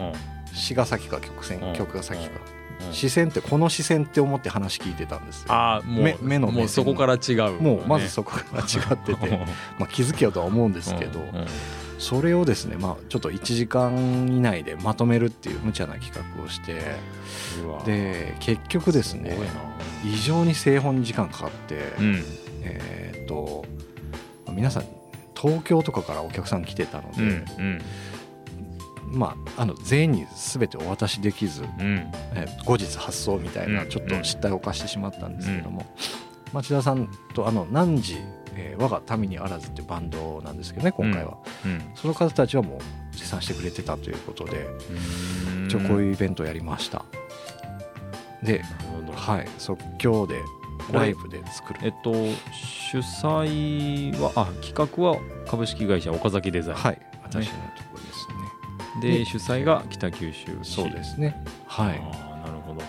[0.51, 1.73] 詩が先か曲線うん。
[1.73, 2.39] 曲が先か。
[2.47, 2.52] うん
[2.91, 5.51] 視線ってこの視線って思って話聞いてたんですよ。
[5.51, 9.37] ああもう目目のもうそこから違う、もうまずそこから違ってて、
[9.79, 11.47] まあ、気づけよとは思うんですけど、うんうん。
[11.99, 16.81] それをですね、まあ、ちょっと1時間以内でまとめるっていう無茶な企画をして
[17.85, 19.37] で結局ですね
[20.03, 22.23] 異常に製本に時間かかって、うん。
[22.63, 23.65] えーっと
[24.51, 24.85] 皆さん
[25.35, 27.81] 東京とかからお客さん来てたので、うんうん
[29.13, 32.11] まあ、あの全員に全てお渡しできず、うん。
[32.33, 33.89] えー後日発送みたいなうん。
[33.89, 35.85] ちょっと失態を犯してしまったんですけども、
[36.51, 38.15] 町田さんとあの汝、
[38.55, 41.81] えー我が民にあらずっていうバンドなんですけどね今回は、うん。
[41.95, 44.67] その方たちはもう持参してくれてたということで
[45.55, 45.65] うん。
[45.67, 47.05] 一応こういうイベントをやりました。
[48.41, 48.63] で、
[49.13, 50.35] はい、即興で
[50.91, 51.79] ライブで作る。
[51.83, 52.13] えっと
[52.51, 58.02] 主催はあ企画は株式会社岡崎デザイン、はい私のところ
[59.01, 60.57] で主催が北九州。
[60.61, 61.43] 市そうですね。
[61.67, 62.01] はい。
[62.03, 62.81] ああなるほど。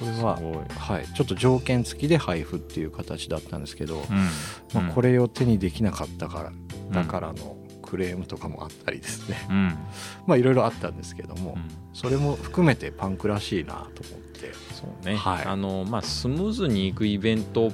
[0.00, 0.38] これは
[0.78, 4.82] はい、ちょっと条件付きで配布っていう形だったんですけど、うん。
[4.82, 6.52] まあ、これれを手にできなかったから
[6.90, 9.46] だからのクレームとかもあったりですね。
[9.50, 9.78] うん。
[10.26, 11.68] まあいろいろあったんですけども、うん。
[11.92, 14.52] それも含めてパンクらしいなと思って。
[14.72, 15.44] そうね、はい。
[15.44, 17.70] あのまあスムーズにいくイベント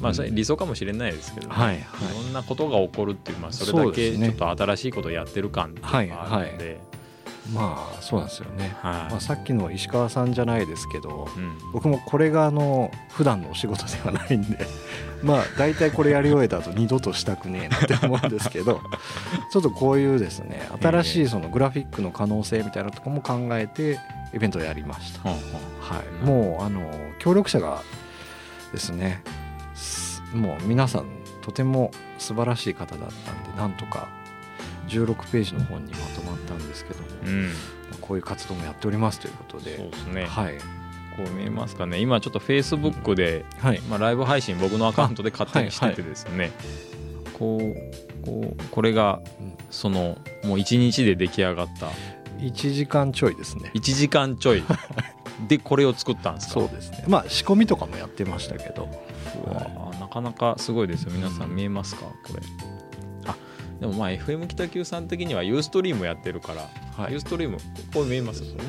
[0.00, 1.54] まあそれ理想かもしれないですけど、ね。
[1.54, 1.78] はいはい。
[2.14, 6.08] ろんなことが起こるっていうまあそれだけちょっと新しいことをやってる感がある
[6.52, 6.80] ので、
[7.52, 9.10] まあそうなんですよね、はい。
[9.10, 11.58] まあ、さっきの石川さんじゃないですけどうん。
[11.72, 14.58] 僕もこれがあの普段のお仕事ではないんで
[15.22, 18.80] まあ大体これやり終えた後二度としたくねえなって思うんですけど
[19.52, 23.98] ちょっとこういうですね新しいそのグラフィックの可能性みたいなとこも考えて
[24.34, 25.40] イベントをやりました、うんはい、
[26.22, 26.26] うん。
[26.26, 27.82] もうあの協力者が
[28.74, 29.22] ですね。
[29.74, 31.06] すもう皆さん
[31.42, 34.08] とても素晴らしい方だったんでなんとか
[34.88, 37.52] 16ページの本にまとまったんですけども、うん。
[38.00, 40.58] こういう活動もやっておりますということそうで、ですね、はい、
[41.16, 42.00] こう見えますかね。
[42.00, 46.50] 今ちょっとフェイスブックで、はい、まあ、ライブ配信僕のアカウントで勝手にしててですね、
[47.38, 49.54] こうこうこれがうん。
[49.70, 51.88] そのもう1日で出来上がった。
[52.38, 53.70] 1時間ちょいですね。
[53.74, 54.62] 1時間ちょい
[55.48, 56.54] でこれを作ったんですか？
[56.54, 57.04] そうですね。
[57.08, 58.88] まあ仕込みとかもやってましたけど。
[59.46, 61.12] うわーなかなかすごいですよ。
[61.12, 62.02] 皆さん見えますか？
[62.02, 62.42] これ。
[63.26, 63.36] あ
[63.80, 67.12] でもまあ FM 北九さん的にはユーストリームやってるから、はい。
[67.12, 67.58] ユーストリーム
[67.92, 68.64] これ見えますよね、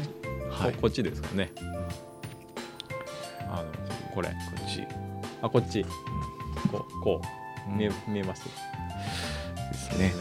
[0.50, 0.74] はい。
[0.74, 1.52] ここっちですかね。
[3.42, 3.72] あの
[4.14, 4.30] これ。
[4.30, 4.34] こ
[4.66, 4.84] っち。
[5.42, 5.86] あこっち。
[6.72, 7.72] こうこう。
[7.78, 8.44] 見え見えます？
[8.44, 10.14] ですね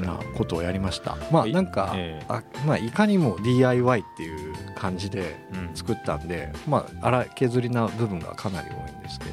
[0.00, 1.16] なことをやりました。
[1.30, 2.26] まあえなんか、ええ。
[2.28, 9.32] あまあいかにも DIY っていう感じでうん作ったんでまあ荒削りな部分がかなり多いんですけど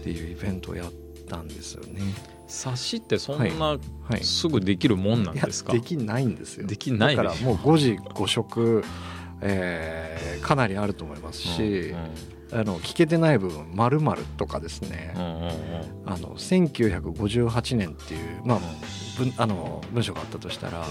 [0.00, 0.92] っていうイベントをやっ
[1.28, 2.00] たんですよね。
[2.46, 3.78] 冊子ってそんなは
[4.18, 4.24] い。
[4.24, 6.66] すぐできるもんなんですか、できないんですよ。
[6.66, 7.16] できない。
[7.16, 8.84] だからもう5時5食、
[9.42, 11.94] えーかなりあると思いますし、
[12.52, 14.00] あの聞けてない部分「まる
[14.36, 15.42] とかですね、うんうんうん。
[15.42, 15.50] うん
[16.06, 18.60] あの1958年っていう、まあ、
[19.18, 20.84] 文あの文章があったとしたら、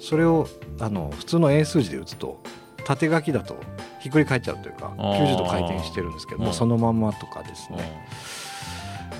[0.00, 0.46] それを
[0.80, 2.40] あの普通の英数字で打つと
[2.84, 3.56] 縦書きだと
[4.00, 5.34] ひっくり返っちゃうというかあー。
[5.34, 6.44] 90度回転してるんですけどうん。
[6.46, 8.06] もうそのまんまとかですね、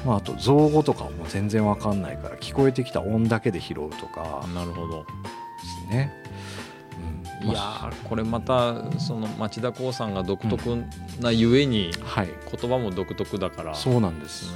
[0.06, 4.42] まあ、あと造語とかも全然わかんないから聞こえてきた音だけで拾うとか。
[4.46, 5.04] うんなるほど。
[5.04, 5.06] で
[5.90, 6.12] すね。
[7.42, 7.48] うん。
[7.50, 10.84] いやーこれまたその町田光さんが独特
[11.20, 12.28] なゆえにはい。
[12.58, 14.46] 言葉も独特だから、そうなんです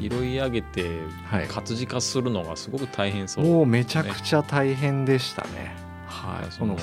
[0.00, 5.74] 拾い上げてはい活字化するのがすごく大変そう、もうめちゃくちゃ大変でしたね。
[6.06, 6.80] はい、そのね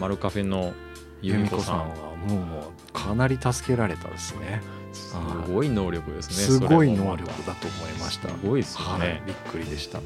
[0.00, 0.72] マルカフェの
[1.20, 1.84] 由美子さんは
[2.28, 4.60] もうかなり助けられたですね。
[4.92, 5.16] す
[5.50, 8.28] ごい能力ですねすごい能力だと思いました。
[8.28, 10.00] すごいですよはいね、、びっくりでした。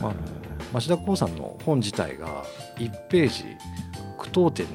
[0.00, 0.20] まあ、あの
[0.72, 2.44] 町田光さんの本自体が
[2.76, 3.44] 1ページ
[4.18, 4.66] 句読点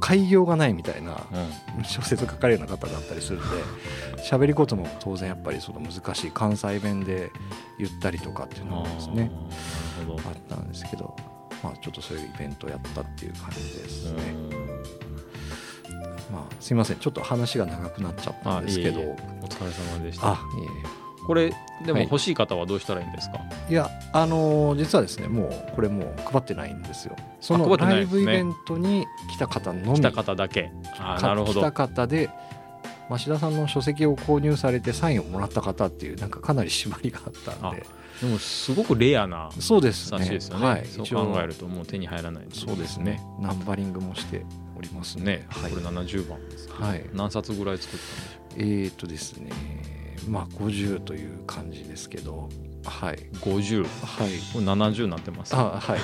[0.00, 1.26] 開業がないみたいな
[1.78, 1.84] うん。
[1.84, 3.46] 小説が書かれるような方だったりするんで
[4.28, 7.30] 喋りことも当然やっぱりその難しい関西弁で
[7.78, 9.30] 言ったりとかっていうのがですね
[10.00, 11.16] あったんですけど、
[11.62, 14.34] まあ、ちょっとそういうイベントをやったっていう感じですね。
[16.32, 19.00] まあ、すいませんちょっと話が長くなっちゃったんですけど。
[19.00, 20.32] お疲れ様でした。
[20.32, 20.36] あい
[20.94, 21.50] えこれ
[21.84, 22.02] でもはい。
[22.04, 23.38] 欲しい方はどうしたらいいんですか、
[23.68, 27.14] いやあのー実はですねもうこれもう配ってないんですよ。
[27.38, 30.00] そのライブイベントに来た方のみ。
[30.00, 30.72] 来た方だけ。
[30.98, 31.60] あなるほど。
[31.60, 32.30] 来た方で
[33.10, 37.86] 増田さんの書籍を購入されてサインをもらった方っていうなんかかなり縛りがあったんで。
[38.22, 40.18] でもすごくレアなそうですね。
[40.18, 43.20] 冊子ですよね、はい、そう一応考えるともう手に入らないそうですね。
[43.38, 44.46] ナンバリングもして
[44.78, 45.70] おりますね、はい。
[45.70, 47.04] これ70番ですはい。
[47.12, 49.50] 何冊ぐらい作ったんでしょえー、とですね
[50.28, 52.48] まあ50という感じですけど。
[52.84, 53.16] はい。
[53.40, 55.54] 50もはい、う70になってます。
[55.54, 56.00] ああはい。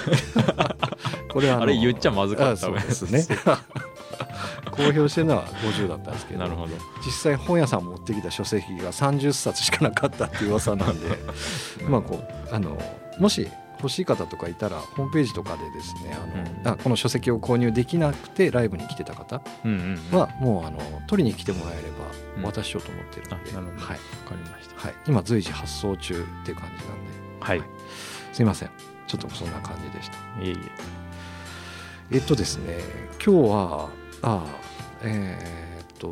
[1.32, 2.70] これはのれ言っちゃまずかった。
[2.70, 3.24] ですね。
[4.70, 6.40] 公表してるのは50だったんですけど。
[6.40, 6.74] なるほど。
[7.04, 11.18] 実際本屋さん持ってきた書籍が30冊しかなかったっていう噂なんで
[11.88, 12.76] まあこうあの
[13.18, 13.48] もし
[13.84, 16.68] 欲しい方とかいたらホームページとかでですねあの、うん。
[16.68, 19.42] あこの書籍を購入できなくてライブに来てた方
[20.12, 22.42] はもうあの取りに来てもらえれうん。
[22.42, 23.86] ばお渡ししようと思ってるので、あなるほど。
[23.86, 23.98] はい。
[23.98, 24.80] かりました。
[24.80, 27.62] はい、今随時発送中っていう感じなんではい。
[28.32, 28.70] すいません。
[29.06, 30.16] ちょっとそんな感じでした。
[30.42, 30.56] いえい
[32.12, 32.18] え。
[32.18, 32.78] っとですね
[33.24, 33.90] 今日は
[34.22, 34.44] あ
[35.02, 36.10] えーっと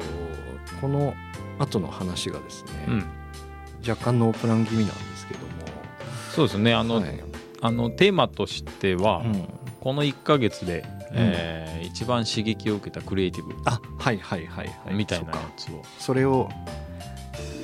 [0.80, 1.14] この
[1.58, 3.06] 後の話がですね、えうん。
[3.88, 5.46] 若干ノープラン気味なんですけども。
[6.35, 6.72] そうですね。
[6.74, 7.04] あの、はい
[7.62, 9.48] あのテーマとしては、うん。
[9.81, 14.94] この1か月で、えー一番刺激を受けたクリエイティブあはいはいはいはい。
[14.94, 15.83] みたいなやつを。
[15.98, 16.48] それを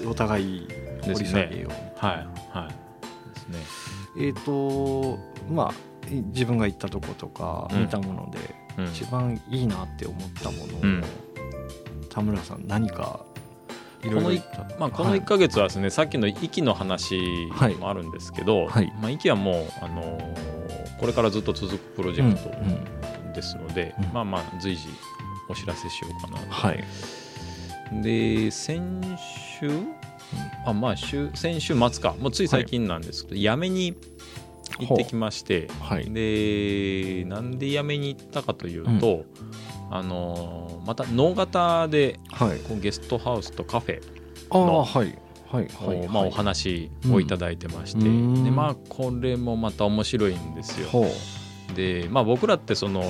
[0.07, 0.69] お互い
[1.03, 2.69] 掘り下げよう、はいはい。
[3.35, 4.27] ですね。
[4.27, 5.75] えっ、とまあ
[6.11, 7.81] 自分が行ったとことかうん。
[7.83, 8.39] 見たもので、
[8.77, 8.85] うん。
[8.87, 11.05] 一番いいなって思ったものを、うん。
[12.11, 13.25] 田村さん何か
[14.03, 14.31] この
[14.79, 15.21] まあ、このはい。
[15.21, 17.17] 1か月はですね、さっきの息の話
[17.81, 18.93] もあるんですけど、はい。
[19.01, 24.13] まあ、息はもう、あのーこれからずっと続くプロジェクトうんうんですので、うん。
[24.13, 24.89] まあまあ随時
[25.49, 26.51] お知らせしようかなと。
[26.51, 26.85] はい。
[28.03, 29.17] で先
[29.61, 29.71] 週、
[30.67, 32.15] あまあ週先週末か。
[32.19, 33.95] もうつい最近なんですけど、やめに
[34.81, 36.11] 行ってきましてはい。
[36.11, 39.25] でなんでやめに行ったかというと、
[39.91, 42.59] あのーまた能型ではい。
[42.61, 44.03] こうゲストハウスとカフェ
[44.51, 45.19] あのあはい。
[45.51, 48.45] はいはいまあ、はいお話をいただいてまして、うん。
[48.45, 50.89] でまあこれもまた面白いんですよ。
[51.75, 53.03] でまあ僕らってその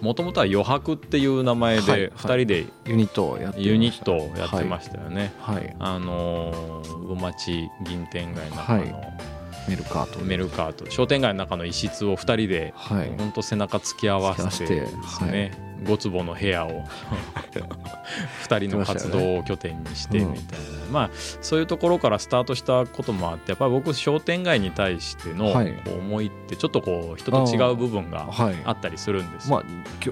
[0.00, 4.98] もともとは余白っていう名前はいで2人でユニットをやってました。
[5.00, 5.32] よね。
[5.40, 5.76] はい。
[5.78, 8.88] あのー魚町銀天街の中はい。
[8.90, 9.00] の
[9.68, 13.12] メルカートメルカート、商店街の中の一室を2人ではい。
[13.18, 16.84] 本当背中突き合わせて突き合わせてですね、5坪の部屋を
[18.48, 20.40] 2人の活動を拠点にしてみたいな、
[20.90, 21.10] まあ
[21.40, 25.52] そういうところからスタートしたこともあってやっぱり僕商店街に対しての
[25.98, 28.56] 思いってちょっとこう人と違う部分がはい。
[28.64, 29.56] あったりするんですよ。
[29.56, 29.62] ま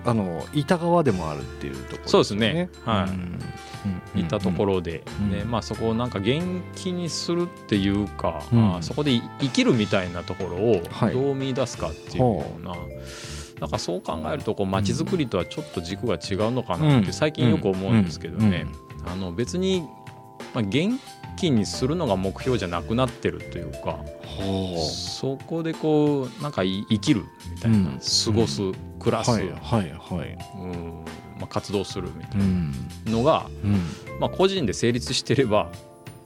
[0.05, 2.69] ああの板側でもあるっていうところそうですね。
[2.85, 3.11] はい。
[3.11, 4.21] うん。
[4.21, 5.31] いたところで,、うん。
[5.31, 8.69] でまあ、そこをなんか元気にするっていうか、うん。
[8.71, 11.15] まあそこで生きるみたいなところをはい。
[11.15, 12.75] どう見出すかっていうような、
[13.61, 18.67] なんかそう考えるとこう街づくりとはちょっと軸が違うのかなって最近よく思うんですけどね、
[19.07, 19.89] あの別に、
[20.55, 20.99] まあ、元
[21.37, 27.85] 気にするのが目標じゃなくなってるというかほそこでこうなんかい生きるみたいな、うん
[28.25, 28.61] 過ごす
[29.05, 30.39] 暮らす、はいはいはい。
[30.59, 31.05] うん
[31.39, 32.73] まあ、活動するみたいうん。
[33.05, 33.81] なのが、うん。
[34.19, 35.71] まあ、個人で成立してれば、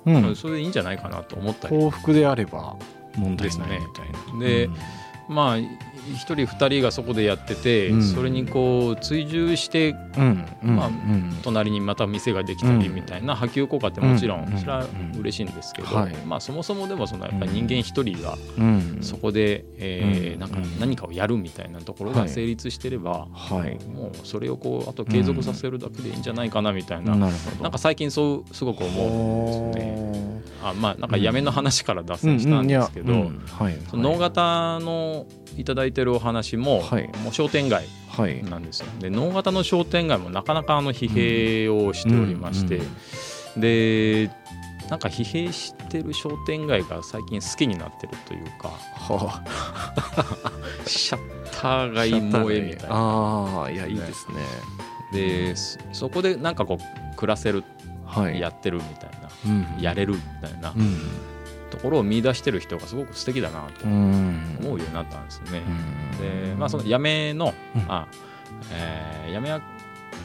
[0.06, 0.36] うん。
[0.36, 2.76] それでいいんじゃないかなと思ったり、幸福であれば
[3.16, 4.38] 問題ないみたいな。
[4.38, 5.34] でうん。
[5.34, 5.56] まあ
[6.12, 8.02] 一人二人がそこでやってて、うん。
[8.02, 10.44] それにこう追従してうん。
[10.62, 10.76] うん。
[10.76, 11.38] まあうん。
[11.42, 12.94] 隣にまた店ができたりうん。
[12.94, 14.54] みたいな波及効果ってもちろうん。
[14.54, 14.58] ん。
[14.58, 14.86] それは
[15.18, 16.14] 嬉しいんですけど、はい。
[16.26, 18.98] まあそもそもでもそのやっぱり人間一人がうん。
[19.02, 20.40] そこで、えーうん。
[20.40, 23.84] なんか何かをやるみたいなところが成立してれば、はい。
[23.84, 29.92] もうそれをこうあと継続させるだけでいいんじゃないかなみたいな、なんか最近そうすごく思うんですよね。
[30.12, 33.78] ねあまあなんかやめの話から脱線したんですけど、はい。
[33.90, 37.08] その能型のいただいてるお話も,、はい。
[37.22, 38.42] もう商店街はい。
[38.42, 38.86] なんですよ。
[39.00, 42.96] で能型の商店街もなかなかあの疲弊をしておりまして、うん
[43.60, 44.30] で
[44.88, 49.42] なんか疲弊してる商店街が最近好きになってるというかは
[50.86, 52.96] シャッター街萌えみたいな。
[52.96, 54.36] ああいやいいですね。
[55.12, 57.64] でそそこでなんかこう暮らせる、
[58.06, 58.40] はい。
[58.40, 59.28] やってるみたいな。
[59.46, 60.72] うんやれるみたいな。
[60.74, 60.98] うん
[61.78, 64.58] ところを見出してる人がすごく素敵だなとうん。
[64.60, 65.62] 思うようになったんですね。
[66.20, 66.48] うん。
[66.50, 67.82] でまあそのやめの、うん。
[67.88, 68.06] あ
[68.72, 69.60] えーやめは、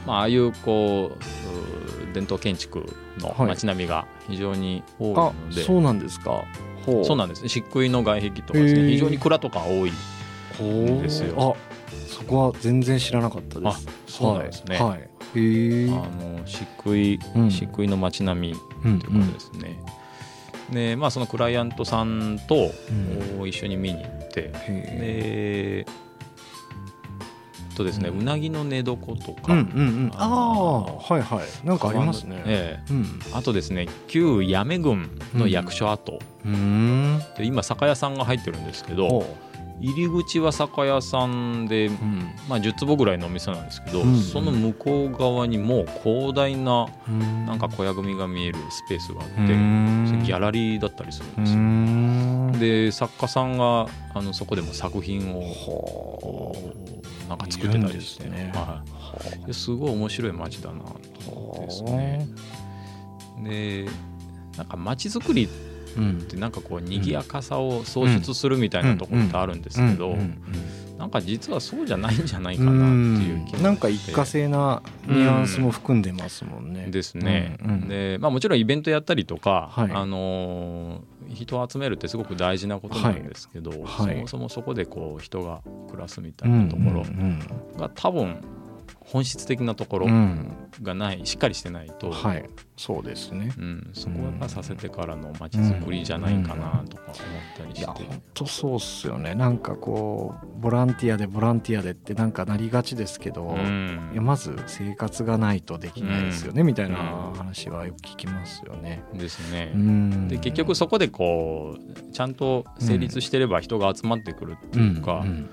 [0.07, 2.85] まあ、ああいうこうう伝統建築
[3.19, 3.47] のはい。
[3.49, 6.43] 街並みが非常に多いあので、そうなんですか。
[6.85, 7.43] そうなんです。
[7.43, 9.91] ね漆喰の外壁とかですね非常に蔵とか多い
[10.57, 11.55] ほうですよ。
[11.57, 11.73] あ
[12.07, 13.87] そこは全然知らなかったです。
[14.07, 14.75] そうなんですね。
[14.77, 14.89] はい。
[14.89, 14.99] はい。
[14.99, 15.03] あ
[16.23, 17.51] の漆喰うん。
[17.51, 19.79] 漆喰の街並みうんということですね。
[20.71, 22.71] でまあそのクライアントさんと
[23.45, 25.91] 一緒に見に行って、へで
[27.73, 30.11] とですね、ううんなぎの寝床とか、うんうんうん。
[30.15, 31.67] ああはいはい。
[31.67, 32.41] なんかありますね。
[32.45, 32.93] ええ。
[32.93, 33.19] うん。
[33.33, 37.19] あとですね旧八女郡の役所跡、うーん。
[37.37, 39.37] で今酒屋さんが入ってるんですけど、ほ
[39.81, 42.29] 入り口は酒屋さんで、うん。
[42.47, 44.17] まあ、10坪ぐらいのお店なんですけど、うん。
[44.17, 47.45] その向こう側にもう広大なうん。
[47.45, 49.92] なんか小屋組が見えるスペースがあって、うん
[50.23, 51.59] ギャラリーだったりするんうですよ。
[51.59, 52.51] ん。
[52.59, 56.55] で作家さんがあのそこでも作品をほ
[57.29, 58.29] なんか作ってたりして。
[58.29, 58.51] ね。
[58.53, 58.83] は
[59.43, 60.79] い、ですごい面白い街だな
[61.25, 62.27] とですね。
[63.43, 63.85] で
[64.57, 65.49] なんか街づくりっ
[65.97, 66.21] うん。
[66.27, 70.43] てなんかこう賑やかさを創出するみたいなところってあるんですけど、うんうん
[70.97, 76.87] なんか実はそうじゃないんじゃないかうなんっていう気なんか一過性なニュアンスも含んでますもんね。
[76.89, 77.87] ですね、うんうん。
[77.87, 79.91] でまあ、もちろんイベントやったりとか、はい。
[79.91, 84.15] あのー人を集めるってすごく大事なことなんですけど、はい。
[84.15, 87.39] そもそもそこでこう人が暮らすみたうんいなところうん。
[87.77, 88.41] が多分
[89.13, 90.57] 本質的なところうん。
[90.81, 92.49] がないしっかりしてないと、はい。
[92.75, 93.53] そうですね。
[93.59, 97.15] うん、そこをやっぱさせてからの街づくりじゃないかなとか思っ
[97.55, 99.35] たりして、いや本当そうっすよね。
[99.35, 104.09] なんかこうボランティアでボランティアでってなんかなりがちですけど、うん。
[104.13, 106.67] いやまず生活がないとできないですよね、うん。
[106.67, 109.03] みたいな話はよく聞きますよね。
[109.13, 109.73] ですね。
[109.75, 110.27] うん。
[110.27, 115.27] で結局そこでこうちゃんと成立してれば人が集まってくるっていうか、うん。
[115.27, 115.27] うん。
[115.27, 115.49] うん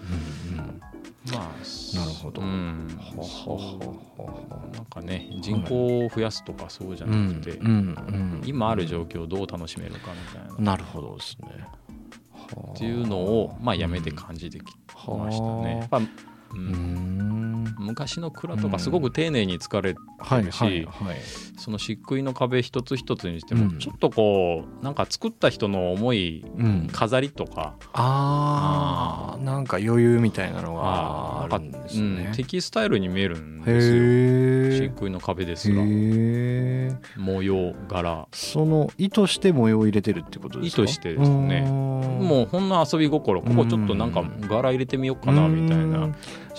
[1.33, 2.41] まあなるほど。
[2.41, 2.89] うん。
[2.99, 3.79] ほほほ
[4.17, 10.73] ほなんかね人口を増やすとかそうじゃうなんくて、うんうん今ある状況をどう楽しめるかみたいな。
[10.73, 11.49] なるほどですね。
[11.53, 14.65] っっていうのをまあやめて感じてき
[15.07, 15.89] ましたね。
[16.53, 21.17] ううんん昔の蔵とかすごく丁寧に疲れはいるしはいはい。
[21.59, 23.79] その漆喰の壁一つ一つにしてもうん。
[23.79, 27.75] ちょっとこうなんか作った人の思いうん、飾りとか。
[27.93, 32.33] ああなんか余裕みたいなのがあるんですうんね。
[32.35, 34.89] テキスタイルに見えるんですよ。
[34.89, 35.83] 漆喰の壁ですら。
[35.83, 36.97] へえ。
[37.17, 38.27] 模様柄。
[38.33, 40.83] その意図して模様を入れてるってことですか？
[40.83, 41.63] 意図してですね。
[41.63, 43.43] ももうほんの遊び心。
[43.43, 46.05] ここちょっとなんか柄入れてみようかなみたいな。
[46.07, 46.15] う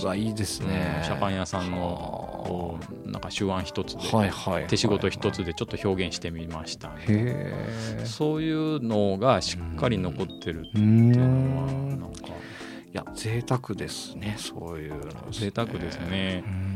[0.06, 1.02] わいいですね。
[1.04, 4.54] シャパン屋さんのなんか手腕一つではいはい。
[4.56, 8.02] はい手仕事一つでちょっと表現してみましたへえ。
[8.06, 11.99] そういうのがしっかり残ってるってういうのはん。
[11.99, 12.28] なんか。
[12.93, 16.43] いや贅沢ですねそういうの、贅沢ですね。
[16.45, 16.71] うん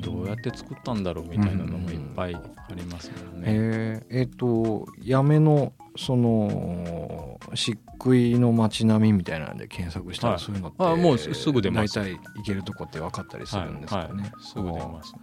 [0.00, 2.40] どうやって作ったんだろうみたいなのもいっぱいあ
[2.74, 3.46] りますもんね。
[3.48, 4.20] えー。
[4.20, 11.94] えっ、とやめのその漆喰の街並みみたいなんで検索したはいらそういうのって、あもうすすぐ出ます。
[11.94, 15.14] 大体行けるとこって分かったりするんですかね、はいはい、すぐ出ます。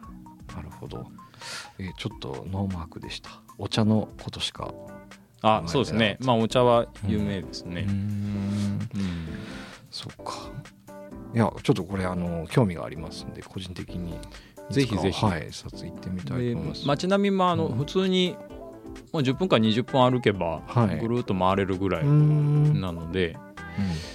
[0.55, 1.05] なるほど、
[1.80, 3.30] えーちょっとノーマークでした。
[3.57, 4.73] お茶のことしか
[5.41, 6.17] あそうですね。
[6.21, 7.82] まあお茶は有名ですうーね。
[7.82, 7.86] ん。
[7.86, 9.28] うん。
[9.91, 10.51] そっか。
[11.34, 14.17] いやちょっとこれあの興味がありますんで個人的に
[14.70, 15.26] ぜひぜひ。
[15.26, 16.88] はい撮影行ってみたいとで思います。
[16.88, 17.78] 街並みもあのうん。
[17.78, 18.36] 普通に
[19.13, 20.99] もう10分か20分歩けばはい。
[20.99, 22.82] ぐるっと回れるぐらいん。
[22.82, 23.38] なので、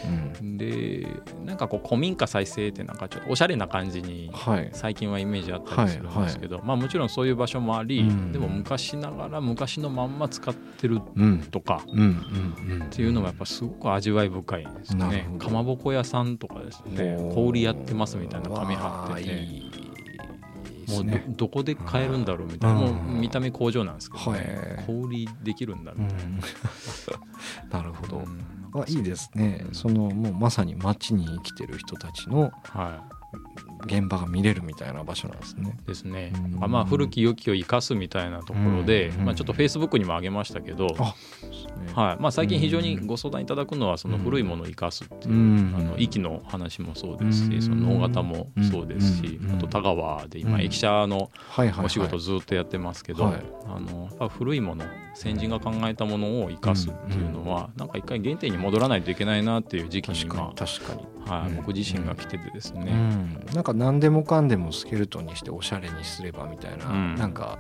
[0.05, 0.57] うんうん。
[0.59, 1.07] で
[1.45, 4.71] なんかこう古民家再生ってなんかちょっとおしゃれな感じにはい。
[4.73, 8.33] 最近はイメージあったりするんですけど、まあもちろんそういう場所もあり、うん。
[8.33, 16.37] でも昔ながら昔のまんま使ってるうんとかっていうのもやっぱすごく味わい深いですねかまぼこ屋さん。
[16.39, 19.49] とかですね小売りやってますみたいな紙貼ってて
[20.83, 21.25] いいでもうどすね。
[21.37, 22.91] どこで買えるんだろうみたいな。
[22.91, 24.39] 見た目工場なんですけど、ね。
[24.77, 24.85] はい。
[24.87, 26.41] 小売りできるんだみたいうん。
[27.71, 28.25] なるほど、
[28.75, 29.75] あいいですね、うん。
[29.75, 33.03] そのもうまさに街に生きてる人たちのは
[33.87, 35.77] 現場が見れるみたいな場所なんですね。
[35.85, 36.33] いですね。
[36.63, 36.71] うん。
[36.71, 39.25] まあ古き良きを生かすみたいなところで、うん。
[39.25, 41.15] まあ、ちょっとフェイスブックにも上げましたけど、あ
[41.95, 42.23] はい。
[42.23, 45.75] まあ、最近非常にご相談いただくのはその古いものを生かすっていう、うん。
[45.77, 47.63] あの息の話もそうですし、うん。
[47.63, 49.57] その能型もそうですし、うん。
[49.57, 50.61] あと田川で今うん。
[50.63, 51.31] 駅舎の
[51.85, 53.43] お仕事ずっとやってますけど、はい。
[53.67, 61.57] あの古いもの先人が考えたものを生かすっていうのは、なんか一回原点に戻らないといけないなっていう時期に確かに今、確かに、はいうん。
[61.57, 67.15] 僕自身が来ててですうね、ん、なんか何でもかんでもスケルトンにしておしゃれにすればみたいな、うん。
[67.17, 67.59] なんか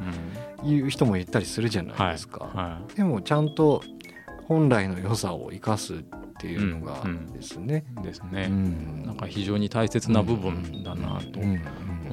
[0.63, 0.69] うん。
[0.69, 3.83] 言う人も言ったりするじゃないですか、はでもちゃんと
[4.47, 5.99] 本来の良さを生かすっ
[6.39, 7.11] ていうのがうん。
[7.11, 7.33] うん。
[7.33, 9.05] ですね、い、ですうね、ん。
[9.05, 11.61] なんか非常に大切な部分だなとうん。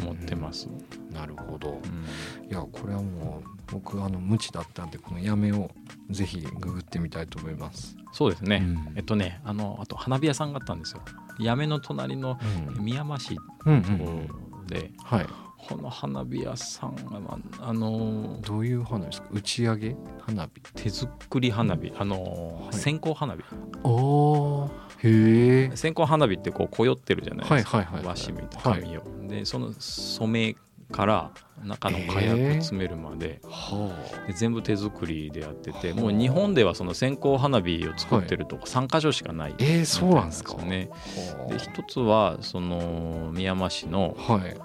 [0.01, 0.67] 思ってます。
[1.11, 1.71] なるほど。
[1.71, 2.05] うん
[2.49, 5.69] いやこれはもう僕あの無知だったんでこのやめを
[6.09, 8.93] ぜひググってみたいと思います、そうですね、うん。
[8.95, 11.01] えっとねあのあと花火屋さんがあったんですよ。
[11.37, 12.39] 八女の隣の
[12.77, 12.83] うん。
[12.83, 15.27] 宮山市ところで、はい。
[15.67, 19.27] この花火屋さんがまあのどういう花火ですか？
[19.31, 20.61] 打ち上げ花火。
[20.73, 21.93] 手作り花火。
[21.97, 22.73] あの、はい。
[22.73, 23.43] 線香花火。
[23.83, 24.69] おー。
[24.99, 25.75] へえ。
[25.75, 30.55] 線香花火ってこうこよってるじゃないですか、はいはいはい和紙みたいな紙を、でその染め
[30.91, 31.31] から
[31.63, 33.41] 中の火薬詰めるまで。
[33.45, 33.93] は
[34.27, 40.55] で全部手作りでやっててもう日本ではその線香花火を作ってるとこ3か所しかないあえー、そうなんですか？
[40.63, 40.89] ね。
[41.37, 44.57] はで一つはその宮山市のあはい。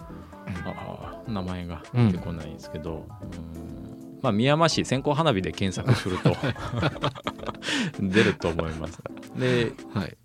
[0.67, 4.19] あ名前が出てこないんですけど、うん。
[4.23, 6.35] まあ、宮山市線香花火で検索すると
[8.01, 8.99] 出ると思います。
[9.37, 10.17] ではい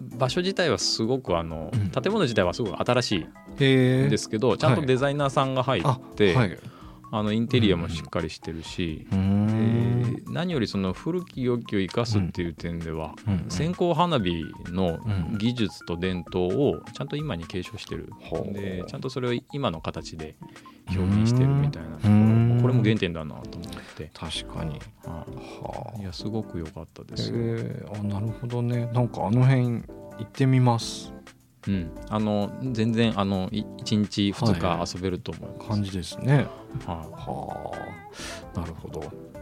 [0.00, 1.90] 場所自体はすごくあの、うん。
[1.90, 3.18] 建物自体はすごく新しい
[3.64, 6.58] んですけど、ちゃんとデザイナーさんが入あって、はい、う
[7.10, 10.14] あのインテリアもしっかりしてるし、ーん。
[10.14, 13.44] で何よりその古き良きを生かすっていう点では、うん。
[13.50, 18.10] 線香花火のうん技術と伝統をちゃんと今に継承してる、
[18.52, 20.36] でちゃんとそれを今の形で
[20.98, 22.10] 表現してるみたいなところ。
[22.10, 22.58] うん。
[22.62, 24.80] これも原点だなと思って、確かに。
[25.04, 26.02] ははい。
[26.02, 28.90] いやすごく良かったであすよ、えー、あなるほどね。
[28.92, 29.82] なんかあの辺行
[30.22, 31.12] ってみます。
[31.68, 36.46] うん、あの全然あの1日2日遊べると思います、感じですね。
[36.86, 37.72] はは
[38.54, 38.60] あ。
[38.60, 39.32] なるほど。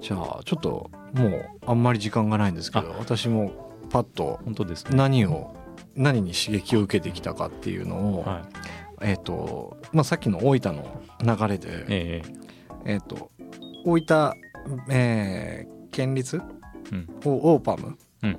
[0.00, 5.54] じゃあちょっともうあんまり時間がないんですけど私もパッとい、本当ですね、何を
[5.94, 11.02] 何に刺激を受けてきたかっていうのを、はいえっ、と、まあ、さっきの大分の
[11.36, 12.22] 流れで、え
[12.84, 12.96] え。
[12.96, 13.30] っ、と
[13.84, 14.32] 大分、
[14.90, 16.36] えー県立、
[16.92, 17.08] うん。
[17.24, 18.38] おオーパム、うん。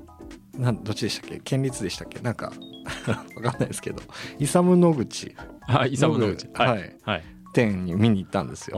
[0.58, 1.40] なんどっちでしたっけ？
[1.40, 2.20] 県立でしたっけ？
[2.20, 2.52] なんか
[3.36, 4.02] わかんないですけど。
[4.38, 5.28] イサム野口。
[5.28, 5.36] え
[5.68, 6.70] あイサムのうちはい。
[6.70, 8.78] はい、はい、店に見に行ったんですよ。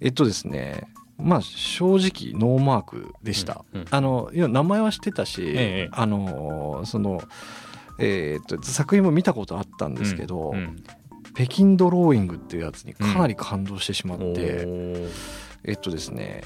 [0.00, 3.64] えっとですねまあ正直ノーマークでした。
[3.72, 3.86] うんうん。
[3.90, 5.88] あのいや名前は知ってたし、ええ。
[5.92, 10.82] あのそのえーっと作品も見たことあったんですけど、うん
[11.36, 15.10] 北京ドローイングっていうやつにかなり感動してしまって、おー。
[15.64, 16.44] えっとですね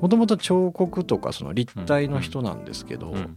[0.00, 3.36] もともと彫刻とかその立体の人なんですけど、うん。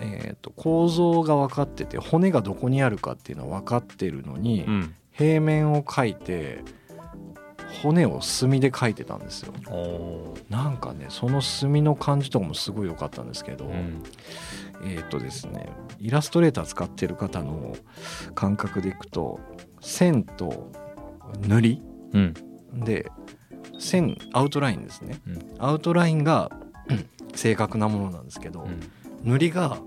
[0.00, 4.94] えーっと構造が分かってて骨がどこにあるかっていうのは分かってるのに、うん。
[5.12, 6.64] 平面を描いて
[7.82, 9.54] 骨を墨で描いてたんですよ。
[10.48, 14.02] なんかねその墨の感じとかもすごい良かったんですけど、うん
[14.82, 15.68] えっ、とですね
[15.98, 17.76] イラストレーター使ってる方の
[18.34, 19.40] 感覚でいくと
[19.80, 20.72] 線と
[21.46, 22.34] 塗りうん。
[22.84, 23.10] で
[23.78, 25.56] 線アウトラインですね、うん。
[25.58, 26.50] アウトラインが
[26.88, 28.80] う ん正確なものなんですけど、うん。
[29.24, 29.78] 塗りが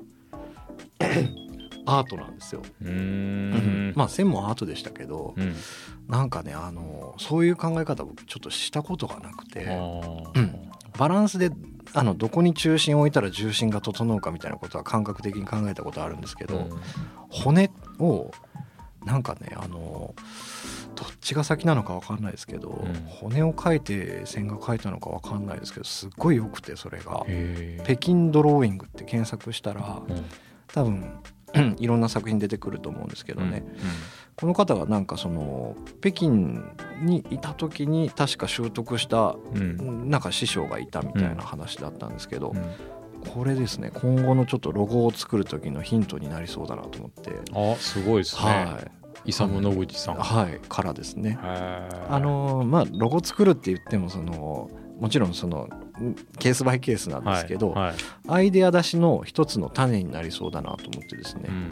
[1.85, 3.93] アートなんですよ、うーん。
[3.95, 5.55] まあ線もアートでしたけど、うん。
[6.07, 10.71] なんかねあのそういう考え方僕ちょっとしたことがなくて、うん。
[10.97, 11.51] バランスで
[11.95, 16.69] あのどこに中心を置いたら重心が整うかみたいなことは感覚的に考えたことあるんですけど、うん。
[17.29, 18.31] 骨を
[19.05, 20.15] なんかねあの
[20.95, 23.07] どっちが先なのか分かんないですけど、ん。
[23.07, 27.25] 骨を描いて線が描いたのか分かんないですけどすっごい良くてそれが。
[27.83, 30.25] 北京ドローイングって検索したらうん。
[30.67, 31.13] 多分
[31.77, 33.77] いろんな作品出てくると思うんですけどね、うん
[34.35, 36.29] この方がなんかその北京
[37.01, 40.09] にいた時に確か習得したうん。
[40.09, 43.29] なんか師匠がいたみたいな話だったんですけど、うん。
[43.29, 48.41] これですね今後のちょっとロゴを作る時のヒントになりそうだなと思って、あすごいですね。
[48.41, 49.03] はい。
[49.25, 50.15] イサム・野口さん。
[50.15, 51.37] はいからですね。
[51.41, 54.69] あのまあロゴ作るって言ってもその
[54.99, 55.69] もちろんそのん
[56.39, 57.95] ケースバイケースなんですけど、はいはい。
[58.27, 61.69] アイデア出しの一つの種になりそうだなと思ってですね、うん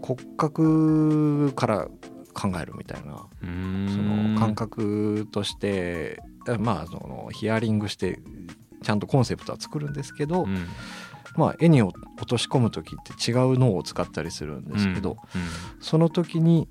[0.00, 1.88] 骨格から
[2.32, 3.52] 考えるみたいなうんう
[3.84, 3.88] ん。
[3.88, 3.98] そ
[4.34, 6.22] の感覚として
[6.60, 8.20] まあそのヒアリングして
[8.82, 10.66] ちゃんとコンセプトは作るんですけど、うん。
[11.36, 11.94] まあ、絵に落
[12.26, 15.18] とし込む時って違う脳を使ったりするんですけど、
[15.80, 16.68] その時に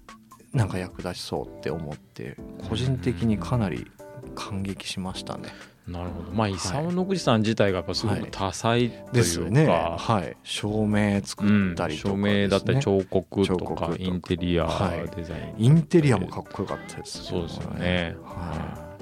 [0.54, 2.36] なんか役立ちそうって思って
[2.68, 3.90] 個人的にかなり
[4.36, 5.50] 感激しましたね。
[5.88, 6.32] うんなるほど。
[6.32, 9.66] まあイサム・野口さん自体がやっぱすごく多彩というか、ですよね。
[9.66, 18.96] はい、照明作ったりとか照明だったり彫刻とかインテリアはいデザイン、インテリアもかっこよかったですそうですよね、は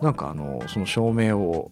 [0.00, 1.70] い、なんかあのその照明を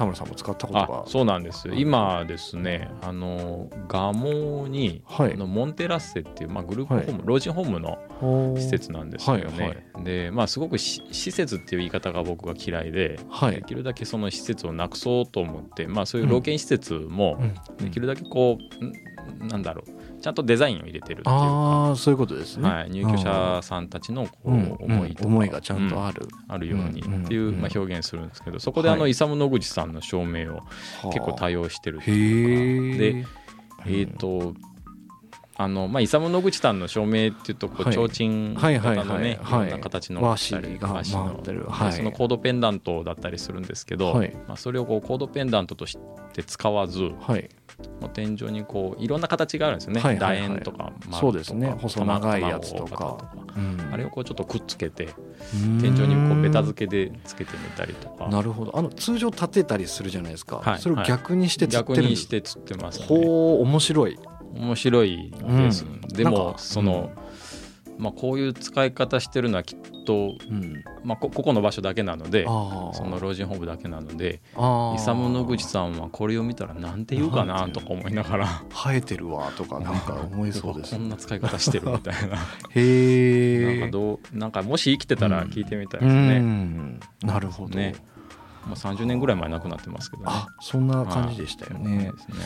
[0.00, 5.34] 田村さんも使ったことあがそうなんです今ですねあの蒲生に、はい。
[5.34, 13.56] あのモンテラッセっていう、まあ、グループホーム、老人ホームの施設なんですよね、はいでまあすごくし施設っていう言い方が僕が嫌いで、はい。
[13.56, 17.84] できるだけその施設をなくそうと思って、まあ、そういう老犬施設もうん。
[17.84, 29.10] できるだけこう、んなんだろうちゃんとデザインを入れてるっていうか、ああそういうことですね、はい、入居者さんたちのこううん思いとか、思いがちゃんとうんある、あるようにうんっていう、うんまあ、表現するんですけどそこであの、はい。
[29.10, 30.62] イサム・野口さんの照明を
[31.10, 33.26] 結構多用してるっていうかへえで
[33.86, 34.54] えっ、と
[35.62, 37.92] あのまあ、イサム・ノグチさんの照明っていうとこうはい。
[37.92, 39.58] 提灯はいはい型のねはい。
[39.60, 41.64] はいいろんな形の和紙が回ってる。
[41.64, 41.92] ではい。
[41.92, 44.34] そのコードペンダントだったりするんですけど、はい。
[44.48, 45.98] まあ、それをこうコードペンダントとし
[46.32, 47.50] て使わずはい。
[48.00, 51.74] もう天井にこういろんな形があるんですよね、はい楕円とか丸とかそうですね。
[51.78, 53.18] 細長いやつとか。
[53.54, 53.90] うん。
[53.92, 55.10] あれをこうちょっとくっつけて
[55.62, 55.78] うん。
[55.78, 58.28] 天井にこうベタ付けでつけてみたりとか。
[58.28, 58.78] なるほど。
[58.78, 60.78] あの通常立てたりするじゃないですか、はい。
[60.78, 62.10] それを逆にして釣って逆るんです。
[62.12, 63.04] にして釣ってますね。
[63.04, 64.18] ほう面白い
[64.54, 66.00] 面白いです、うん。
[66.00, 67.10] でもその、
[67.98, 70.82] まあ、こういう使い方してるのはきっと、うん。
[71.04, 78.62] まあ、こここの場所だけなのでああその老人ホームだけなのでああイサム・ノグチさんはこれを見たらなんて言うかなとか思いながら。
[78.70, 80.94] 生えてるわとかなんか思いそうです。
[80.94, 82.36] こんな使い方してるみたいな。
[82.74, 87.00] へえなんかどうなんかもし生きてたら聞いてみたいでうすね、ん。
[87.22, 87.94] なるほど、ね。
[88.66, 90.28] もう30年ぐらい前亡くなってますけどね。
[90.30, 92.12] あそんな感じでしたよね。
[92.12, 92.36] ですね。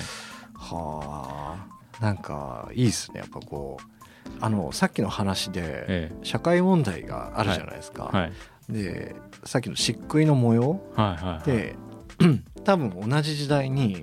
[0.55, 3.95] はあなんかいいですねやっぱこう。
[4.41, 8.33] あのさっきの話でえ社会問題があるじゃないですか、えはい。
[8.69, 9.15] で
[9.45, 11.77] さっきの漆喰の模様はいはいで
[12.65, 14.03] 多分同じ時代に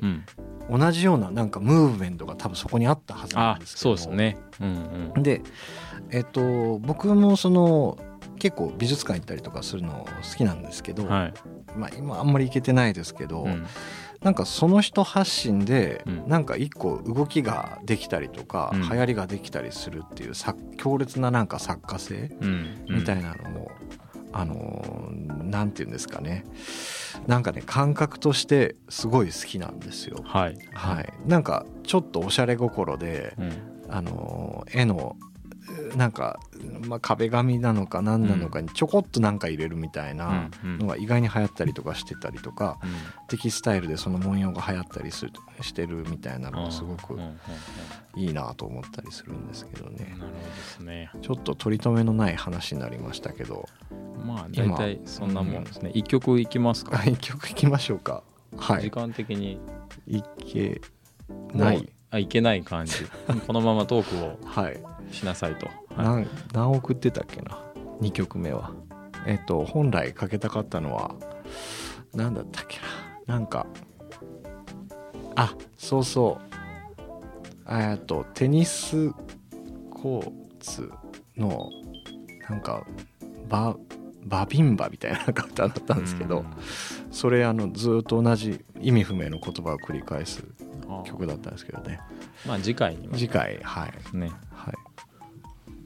[0.70, 4.38] うん、同じようななんかムーブメントが多分そこにあったはずなんあですけどそうですね。
[4.60, 5.24] うんうん。
[5.24, 5.42] で
[6.12, 7.98] えっと僕もその
[8.38, 11.34] 結構美術館行ったりとかするの好きなんですけど、はい。
[11.76, 13.66] まあ、今あんまり行けてないですけど、うん
[14.22, 16.28] なんかその人発信でうん。
[16.28, 18.82] なんか一個動きができたりとか、うん。
[18.82, 22.86] 流行りができたりするっていうさ強烈ななんか作家性うん。
[22.90, 23.72] みたいなのも、
[24.32, 26.46] あのーなんて言うんですかね。
[27.28, 30.22] なんかね感覚としてすごい好きなんですよ。
[30.24, 30.58] はい。
[30.74, 33.52] はい、なんかちょっとおしゃれ心で、うん。
[33.90, 35.18] あのー絵の
[35.96, 36.40] なんか、
[36.88, 42.90] まあ、壁紙なのか何なのかにちょこっとなんか入れるみたいなうんのが意外に流行ったりとかしてたりとか、うん。
[43.28, 47.38] テキスタイルでその文様が流行ったりするしてるみたいなのがすごくうんうんうん
[48.22, 49.98] いいなと思ったりするんですけどね。
[50.00, 51.12] なるほどですね。
[51.22, 53.70] ちょっと取り留めのない話になりましたけど
[54.26, 55.92] まあ今大体そんなもんですね。
[55.94, 57.04] 一曲いきますか。
[57.06, 58.24] 一曲いきましょうか。
[58.58, 58.82] はい。
[58.82, 59.60] 時間的に。
[60.08, 60.82] いけ
[61.54, 61.90] ない。
[62.10, 62.94] あいけない感じ。
[63.48, 64.38] このままトークを。
[64.46, 64.80] はい
[65.12, 65.68] しなさいと。
[65.68, 67.60] は何何送ってたっけな
[68.02, 68.72] ？2曲目は。
[69.28, 71.14] えっと本来かけたかったのは
[72.14, 72.80] 何だったっけ
[73.28, 73.36] な？
[73.36, 73.68] なんか
[75.36, 76.52] あそうそう。
[77.70, 79.12] えっとテニス
[79.90, 80.92] コーツ
[81.38, 81.70] の
[82.50, 82.86] なんか
[83.48, 83.76] バ
[84.26, 86.46] バビンバみたいな歌だったんですけど、うん。
[87.12, 90.44] それあのずっと同じ意味不明の言葉を繰り返す
[90.90, 92.00] あ曲だったんですけどね。
[92.48, 94.18] まあ次回に次回はい。
[94.18, 94.28] ね。
[94.28, 94.36] はい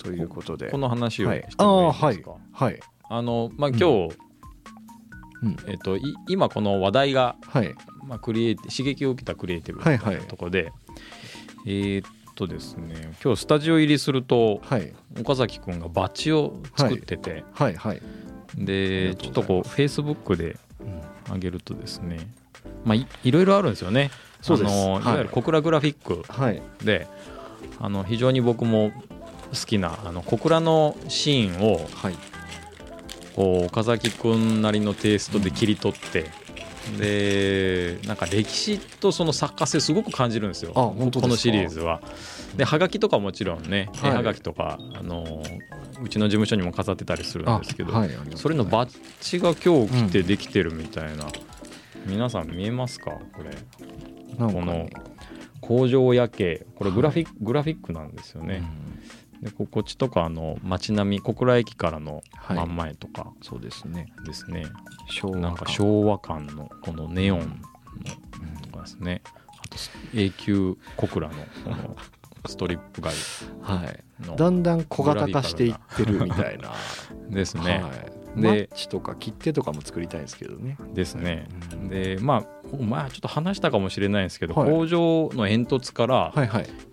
[0.06, 0.70] ということで。
[0.70, 2.80] この話をはいしてもいいですか、はい。
[3.10, 3.86] あのまあ今日、
[5.44, 5.58] うん。
[5.68, 7.76] えっとい今この話題がはい。
[8.08, 10.16] まあクリエイティ刺激を受けたクリエイティブはいはい。
[10.18, 10.72] のとこで、
[11.66, 14.94] えーっとですね今日スタジオ入りするとはい。
[15.20, 17.76] 岡崎君がバッジを作ってて、はい。
[17.76, 19.24] はい、でありがとうございます。
[19.24, 20.84] ちょっとこうフェイスブックでう
[21.32, 21.34] ん。
[21.34, 22.20] 上げるとですね
[22.84, 24.12] まあいいろいろあるんですよね。
[24.42, 24.72] そうです。
[24.72, 26.62] あのはいいわゆる小倉グラフィックはい。
[26.84, 27.08] で
[27.80, 28.92] あの非常に僕も
[29.50, 32.16] 好きなあの小倉のシーンをはい。
[33.36, 36.32] こう岡崎君なりのテイストで切り取って、
[36.98, 40.72] でなんか歴史とその作家性すごく感じるんですよ。
[40.72, 42.02] このシリーズは。
[42.56, 44.12] ではがきとかもちろんね、はい。
[44.12, 45.44] 絵はがきとかあの
[46.02, 51.26] うちの事務所にも飾ってたりするんですけど、はいそれのバッジが今日来てできてるみたいな、
[52.06, 53.12] 皆さん見えますか？
[53.12, 53.52] これ。
[54.38, 54.90] このね
[55.60, 56.66] 工場夜景。
[56.76, 58.64] これグラフィック、グラフィックなんですよね。
[58.80, 58.85] うん
[59.42, 62.58] でここっちとかあの街並み小倉駅からのはい。
[62.58, 64.14] 真ん前とかそうですね。
[64.26, 64.66] ですね、
[65.10, 65.74] 昭和なんか感。
[65.74, 67.46] 昭和感のこのネオンの
[68.62, 69.22] とかですね。
[69.48, 69.78] あと
[70.14, 71.96] 永久小倉のこの
[72.48, 73.16] ストリップ街
[73.62, 74.04] はい。
[74.26, 76.72] のだんだん小型化していってるみたいな。
[77.30, 80.78] ですね、はいでマッチとか切手とかも作りたいんですけどね。
[80.94, 81.90] ですね、うん。
[81.90, 84.70] でまあ前ちょっと話したかもしれないんですけど、はい。
[84.70, 86.34] 工場の煙突から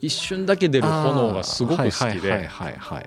[0.01, 2.49] 一瞬だけ出る炎がすごく好きで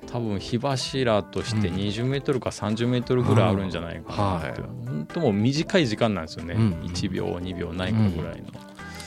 [0.07, 1.75] 多分火柱としてうん。
[1.75, 4.65] 20メートルか30メートルぐらいあるんじゃないかなって、う。
[4.65, 4.85] ん。
[4.85, 8.47] 本当もう短い時間なんですよね、うん1秒2秒ないかぐらいの、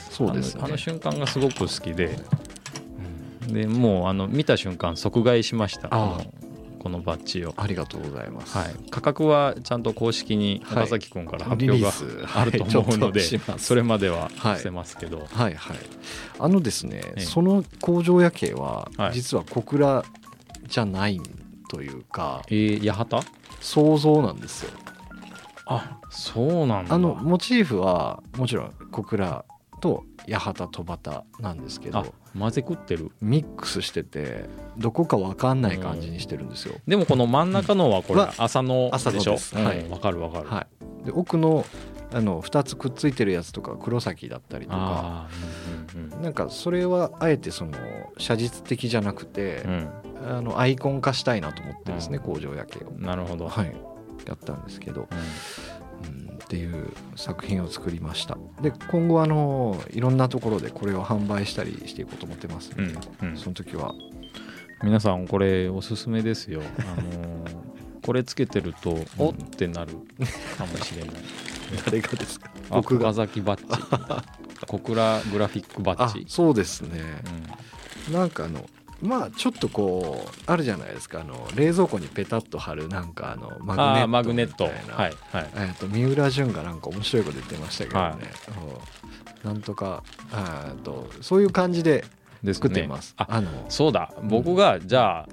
[0.09, 0.61] そうですね。
[0.63, 2.17] あの瞬間がすごく好きで。
[3.47, 5.87] でもうあの見た瞬間即買いしました。
[5.91, 6.19] あ
[6.79, 8.57] このバッジを、ありがとうございます。
[8.57, 10.83] はい、価格はちゃんと公式にはい。
[10.83, 12.05] 岡崎君から発表がス。
[12.33, 13.21] あると思うので、
[13.57, 15.53] それまでははい伏せますけど、はい。
[15.53, 15.77] はい。
[16.39, 17.19] あのですね、ええ。
[17.21, 19.13] その工場夜景ははい。
[19.13, 20.03] 実は小倉
[20.67, 21.19] じゃない
[21.69, 23.23] というか、えー、八幡？
[23.61, 24.71] 想像なんですよ。
[25.65, 26.95] あそうなんだ。
[26.95, 29.45] あのモチーフはもちろん小倉
[29.81, 32.05] と八幡戸端なんですけどあ
[32.37, 33.11] 混ぜ食ってる。
[33.21, 34.45] ミックスしてて
[34.77, 39.31] どこか分かんない感じにしてるんですよ、でもこの真ん中のはこれは朝のでしょ？
[39.31, 39.55] です。
[39.55, 39.79] はい。
[39.79, 40.47] うんわかるわかる。
[40.47, 40.67] は
[41.03, 41.65] い、で奥の
[42.11, 45.27] あの2つくっついてるやつとか黒崎だったりとか。
[45.93, 47.71] うんうんなんかそれはあえてその
[48.17, 49.89] 写実的じゃなくて、うん。
[50.27, 52.89] あのアイコン化したいなと思ってですね、工場夜景を。
[52.89, 53.73] うんなるほど、はい。
[54.27, 55.17] やったんですけど、うん、
[55.99, 58.37] っていう作品を作りました。
[58.61, 63.37] で今後あのいろんなところでこれを販売したりしていこうと思ってますうんので、うんうん。
[63.37, 63.93] その時は。
[64.83, 66.61] 皆さんこれおすすめですよ。
[66.79, 67.55] あのー
[68.01, 69.31] これつけてるとお。
[69.31, 69.91] ってなる
[70.57, 71.13] かもしれない。
[71.85, 72.49] 誰がですか？
[72.71, 73.09] あ僕が。
[73.09, 73.65] 岡崎バッジ。
[74.67, 76.99] 小倉グラフィックバッあジそうですね。
[78.07, 78.13] うん。
[78.13, 78.65] なんかあの
[79.01, 81.21] まあちょっとこうあるじゃないですか。
[81.21, 84.65] あの冷蔵庫にペタッと貼るなんかあのマグネットあーマグネット。
[84.65, 84.95] みたいな。
[84.95, 85.49] はいはい。
[85.55, 88.15] えっと三浦淳がなんか面白いこと言ってましたけどね、はい。
[89.43, 89.47] う。
[89.47, 92.03] んなんとかあーとそういう感じで
[92.53, 93.49] 作ってます、ああの。
[93.69, 94.11] そうだ。
[94.23, 95.29] 僕がじゃあ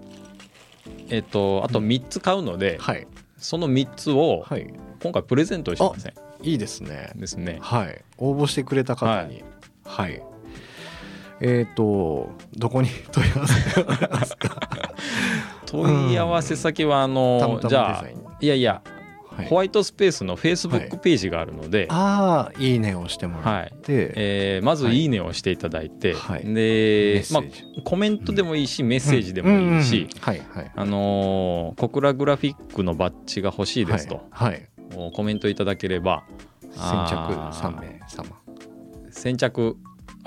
[1.09, 3.07] えっとあと3つ買うので、はい。
[3.39, 4.73] その3つをはい。
[5.03, 6.15] 今回プレゼントしません？
[6.43, 7.11] いいですね。
[7.17, 7.59] ですね。
[7.61, 8.05] はい。
[8.19, 9.43] 応募してくれた方に。
[9.85, 10.23] はい、
[11.41, 12.89] えっ、とどこに？
[13.13, 14.71] 問い合わせてますか？
[15.67, 18.05] 問い合わせ先はあたのまたじゃあ
[18.41, 18.83] いやいや
[19.37, 19.47] はい。
[19.49, 27.43] ホワイトスペースのフェイスブックページがあるので、ああいいねをしてもらって、えーまずはい「いいね」をしていただいて、でまあ、
[27.85, 34.69] コメントでもいいし、メッセージでもいいし、小倉グラフィックのバッジが欲しいですと、はい、はい
[35.13, 36.23] コメントいただければ
[36.63, 38.25] 先着あー3名様
[39.11, 39.77] 先着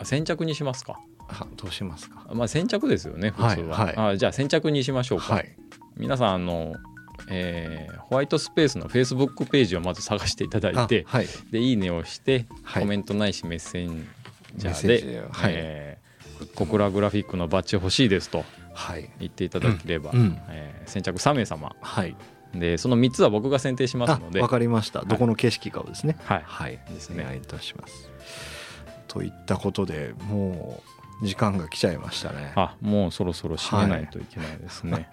[0.01, 0.99] あ先着にしますか。
[1.27, 2.25] あどうしますか。
[2.33, 3.95] まあ先着ですよね普通は、はい。
[3.95, 5.55] はいあじゃあ先着にしましょうか、はい。
[5.97, 6.75] 皆さんあの、
[7.29, 11.27] えーホワイトスペースのフェイスブックページをまず探していただいてあはい。
[11.51, 12.83] でいいねをして、はい。
[12.83, 14.07] コメントないしメッセン
[14.55, 15.53] ジャーでではい。
[15.55, 16.09] えー
[16.55, 19.09] 小倉グラフィックのバッジ欲しいですとはい。
[19.19, 21.75] 言っていただければ、うんえー先着3名様。
[21.81, 22.15] はい。
[22.55, 24.41] でその3つは僕が選定しますあので。
[24.41, 25.03] わかりました。
[25.03, 26.17] どこの景色かをですね。
[26.23, 26.43] はい。
[26.45, 26.79] はい。
[26.89, 27.23] ですね。
[27.23, 28.09] お願いいたします
[29.09, 30.81] といったことでも
[31.21, 32.53] う時間が来ちゃいましたね。
[32.55, 35.09] あもうそろそろ締めないといけないですね、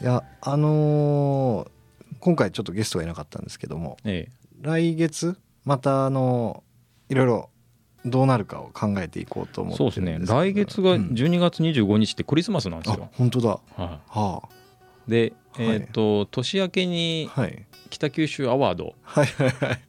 [0.00, 0.04] い。
[0.04, 1.70] やあのー
[2.20, 4.28] 今回ちょっとゲストがいなかったんですけどもえ
[4.60, 6.64] 来月またあの
[7.08, 7.50] いろいろ
[8.04, 10.18] どうなるかを考えていこうとえ思ってそうですね。
[10.26, 11.08] 来月がうん。
[11.10, 13.60] 12月25日ってクリスマスなんですあよ、本当だ。
[13.76, 14.42] はは
[15.06, 15.66] い、で、はい。
[15.66, 17.66] えっ、と年明けにあはい。
[17.90, 18.94] 北九州アワード。
[19.02, 19.80] はいはいはい。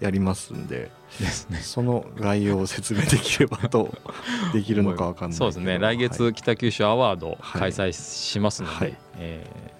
[0.00, 0.90] やりますんで
[1.20, 1.58] ですね。
[1.60, 3.94] その概要を説明できればと
[4.52, 5.78] できるのかわかんないそうですね。
[5.78, 7.60] 来月北九州アワードはい。
[7.60, 8.96] 開催しますので、はい。
[9.18, 9.74] えー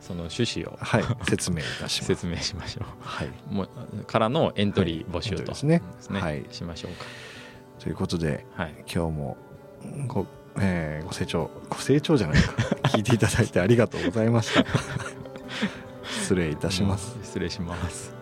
[0.00, 2.04] その趣旨をはい、はい説明いたします。
[2.08, 5.80] 説明しましょはい、うもうからのエントリー募集と、ですね。
[5.98, 6.20] ですね。
[6.20, 6.44] はい。
[6.50, 8.74] しましょうということでかはい。
[8.92, 9.36] 今日も
[10.06, 10.26] ご,、
[10.58, 12.52] えーご清聴ご清聴じゃないか。
[12.90, 14.64] 聞いていただいてありがとうございました。
[16.30, 17.16] 失礼いたします。
[17.22, 18.14] 失礼します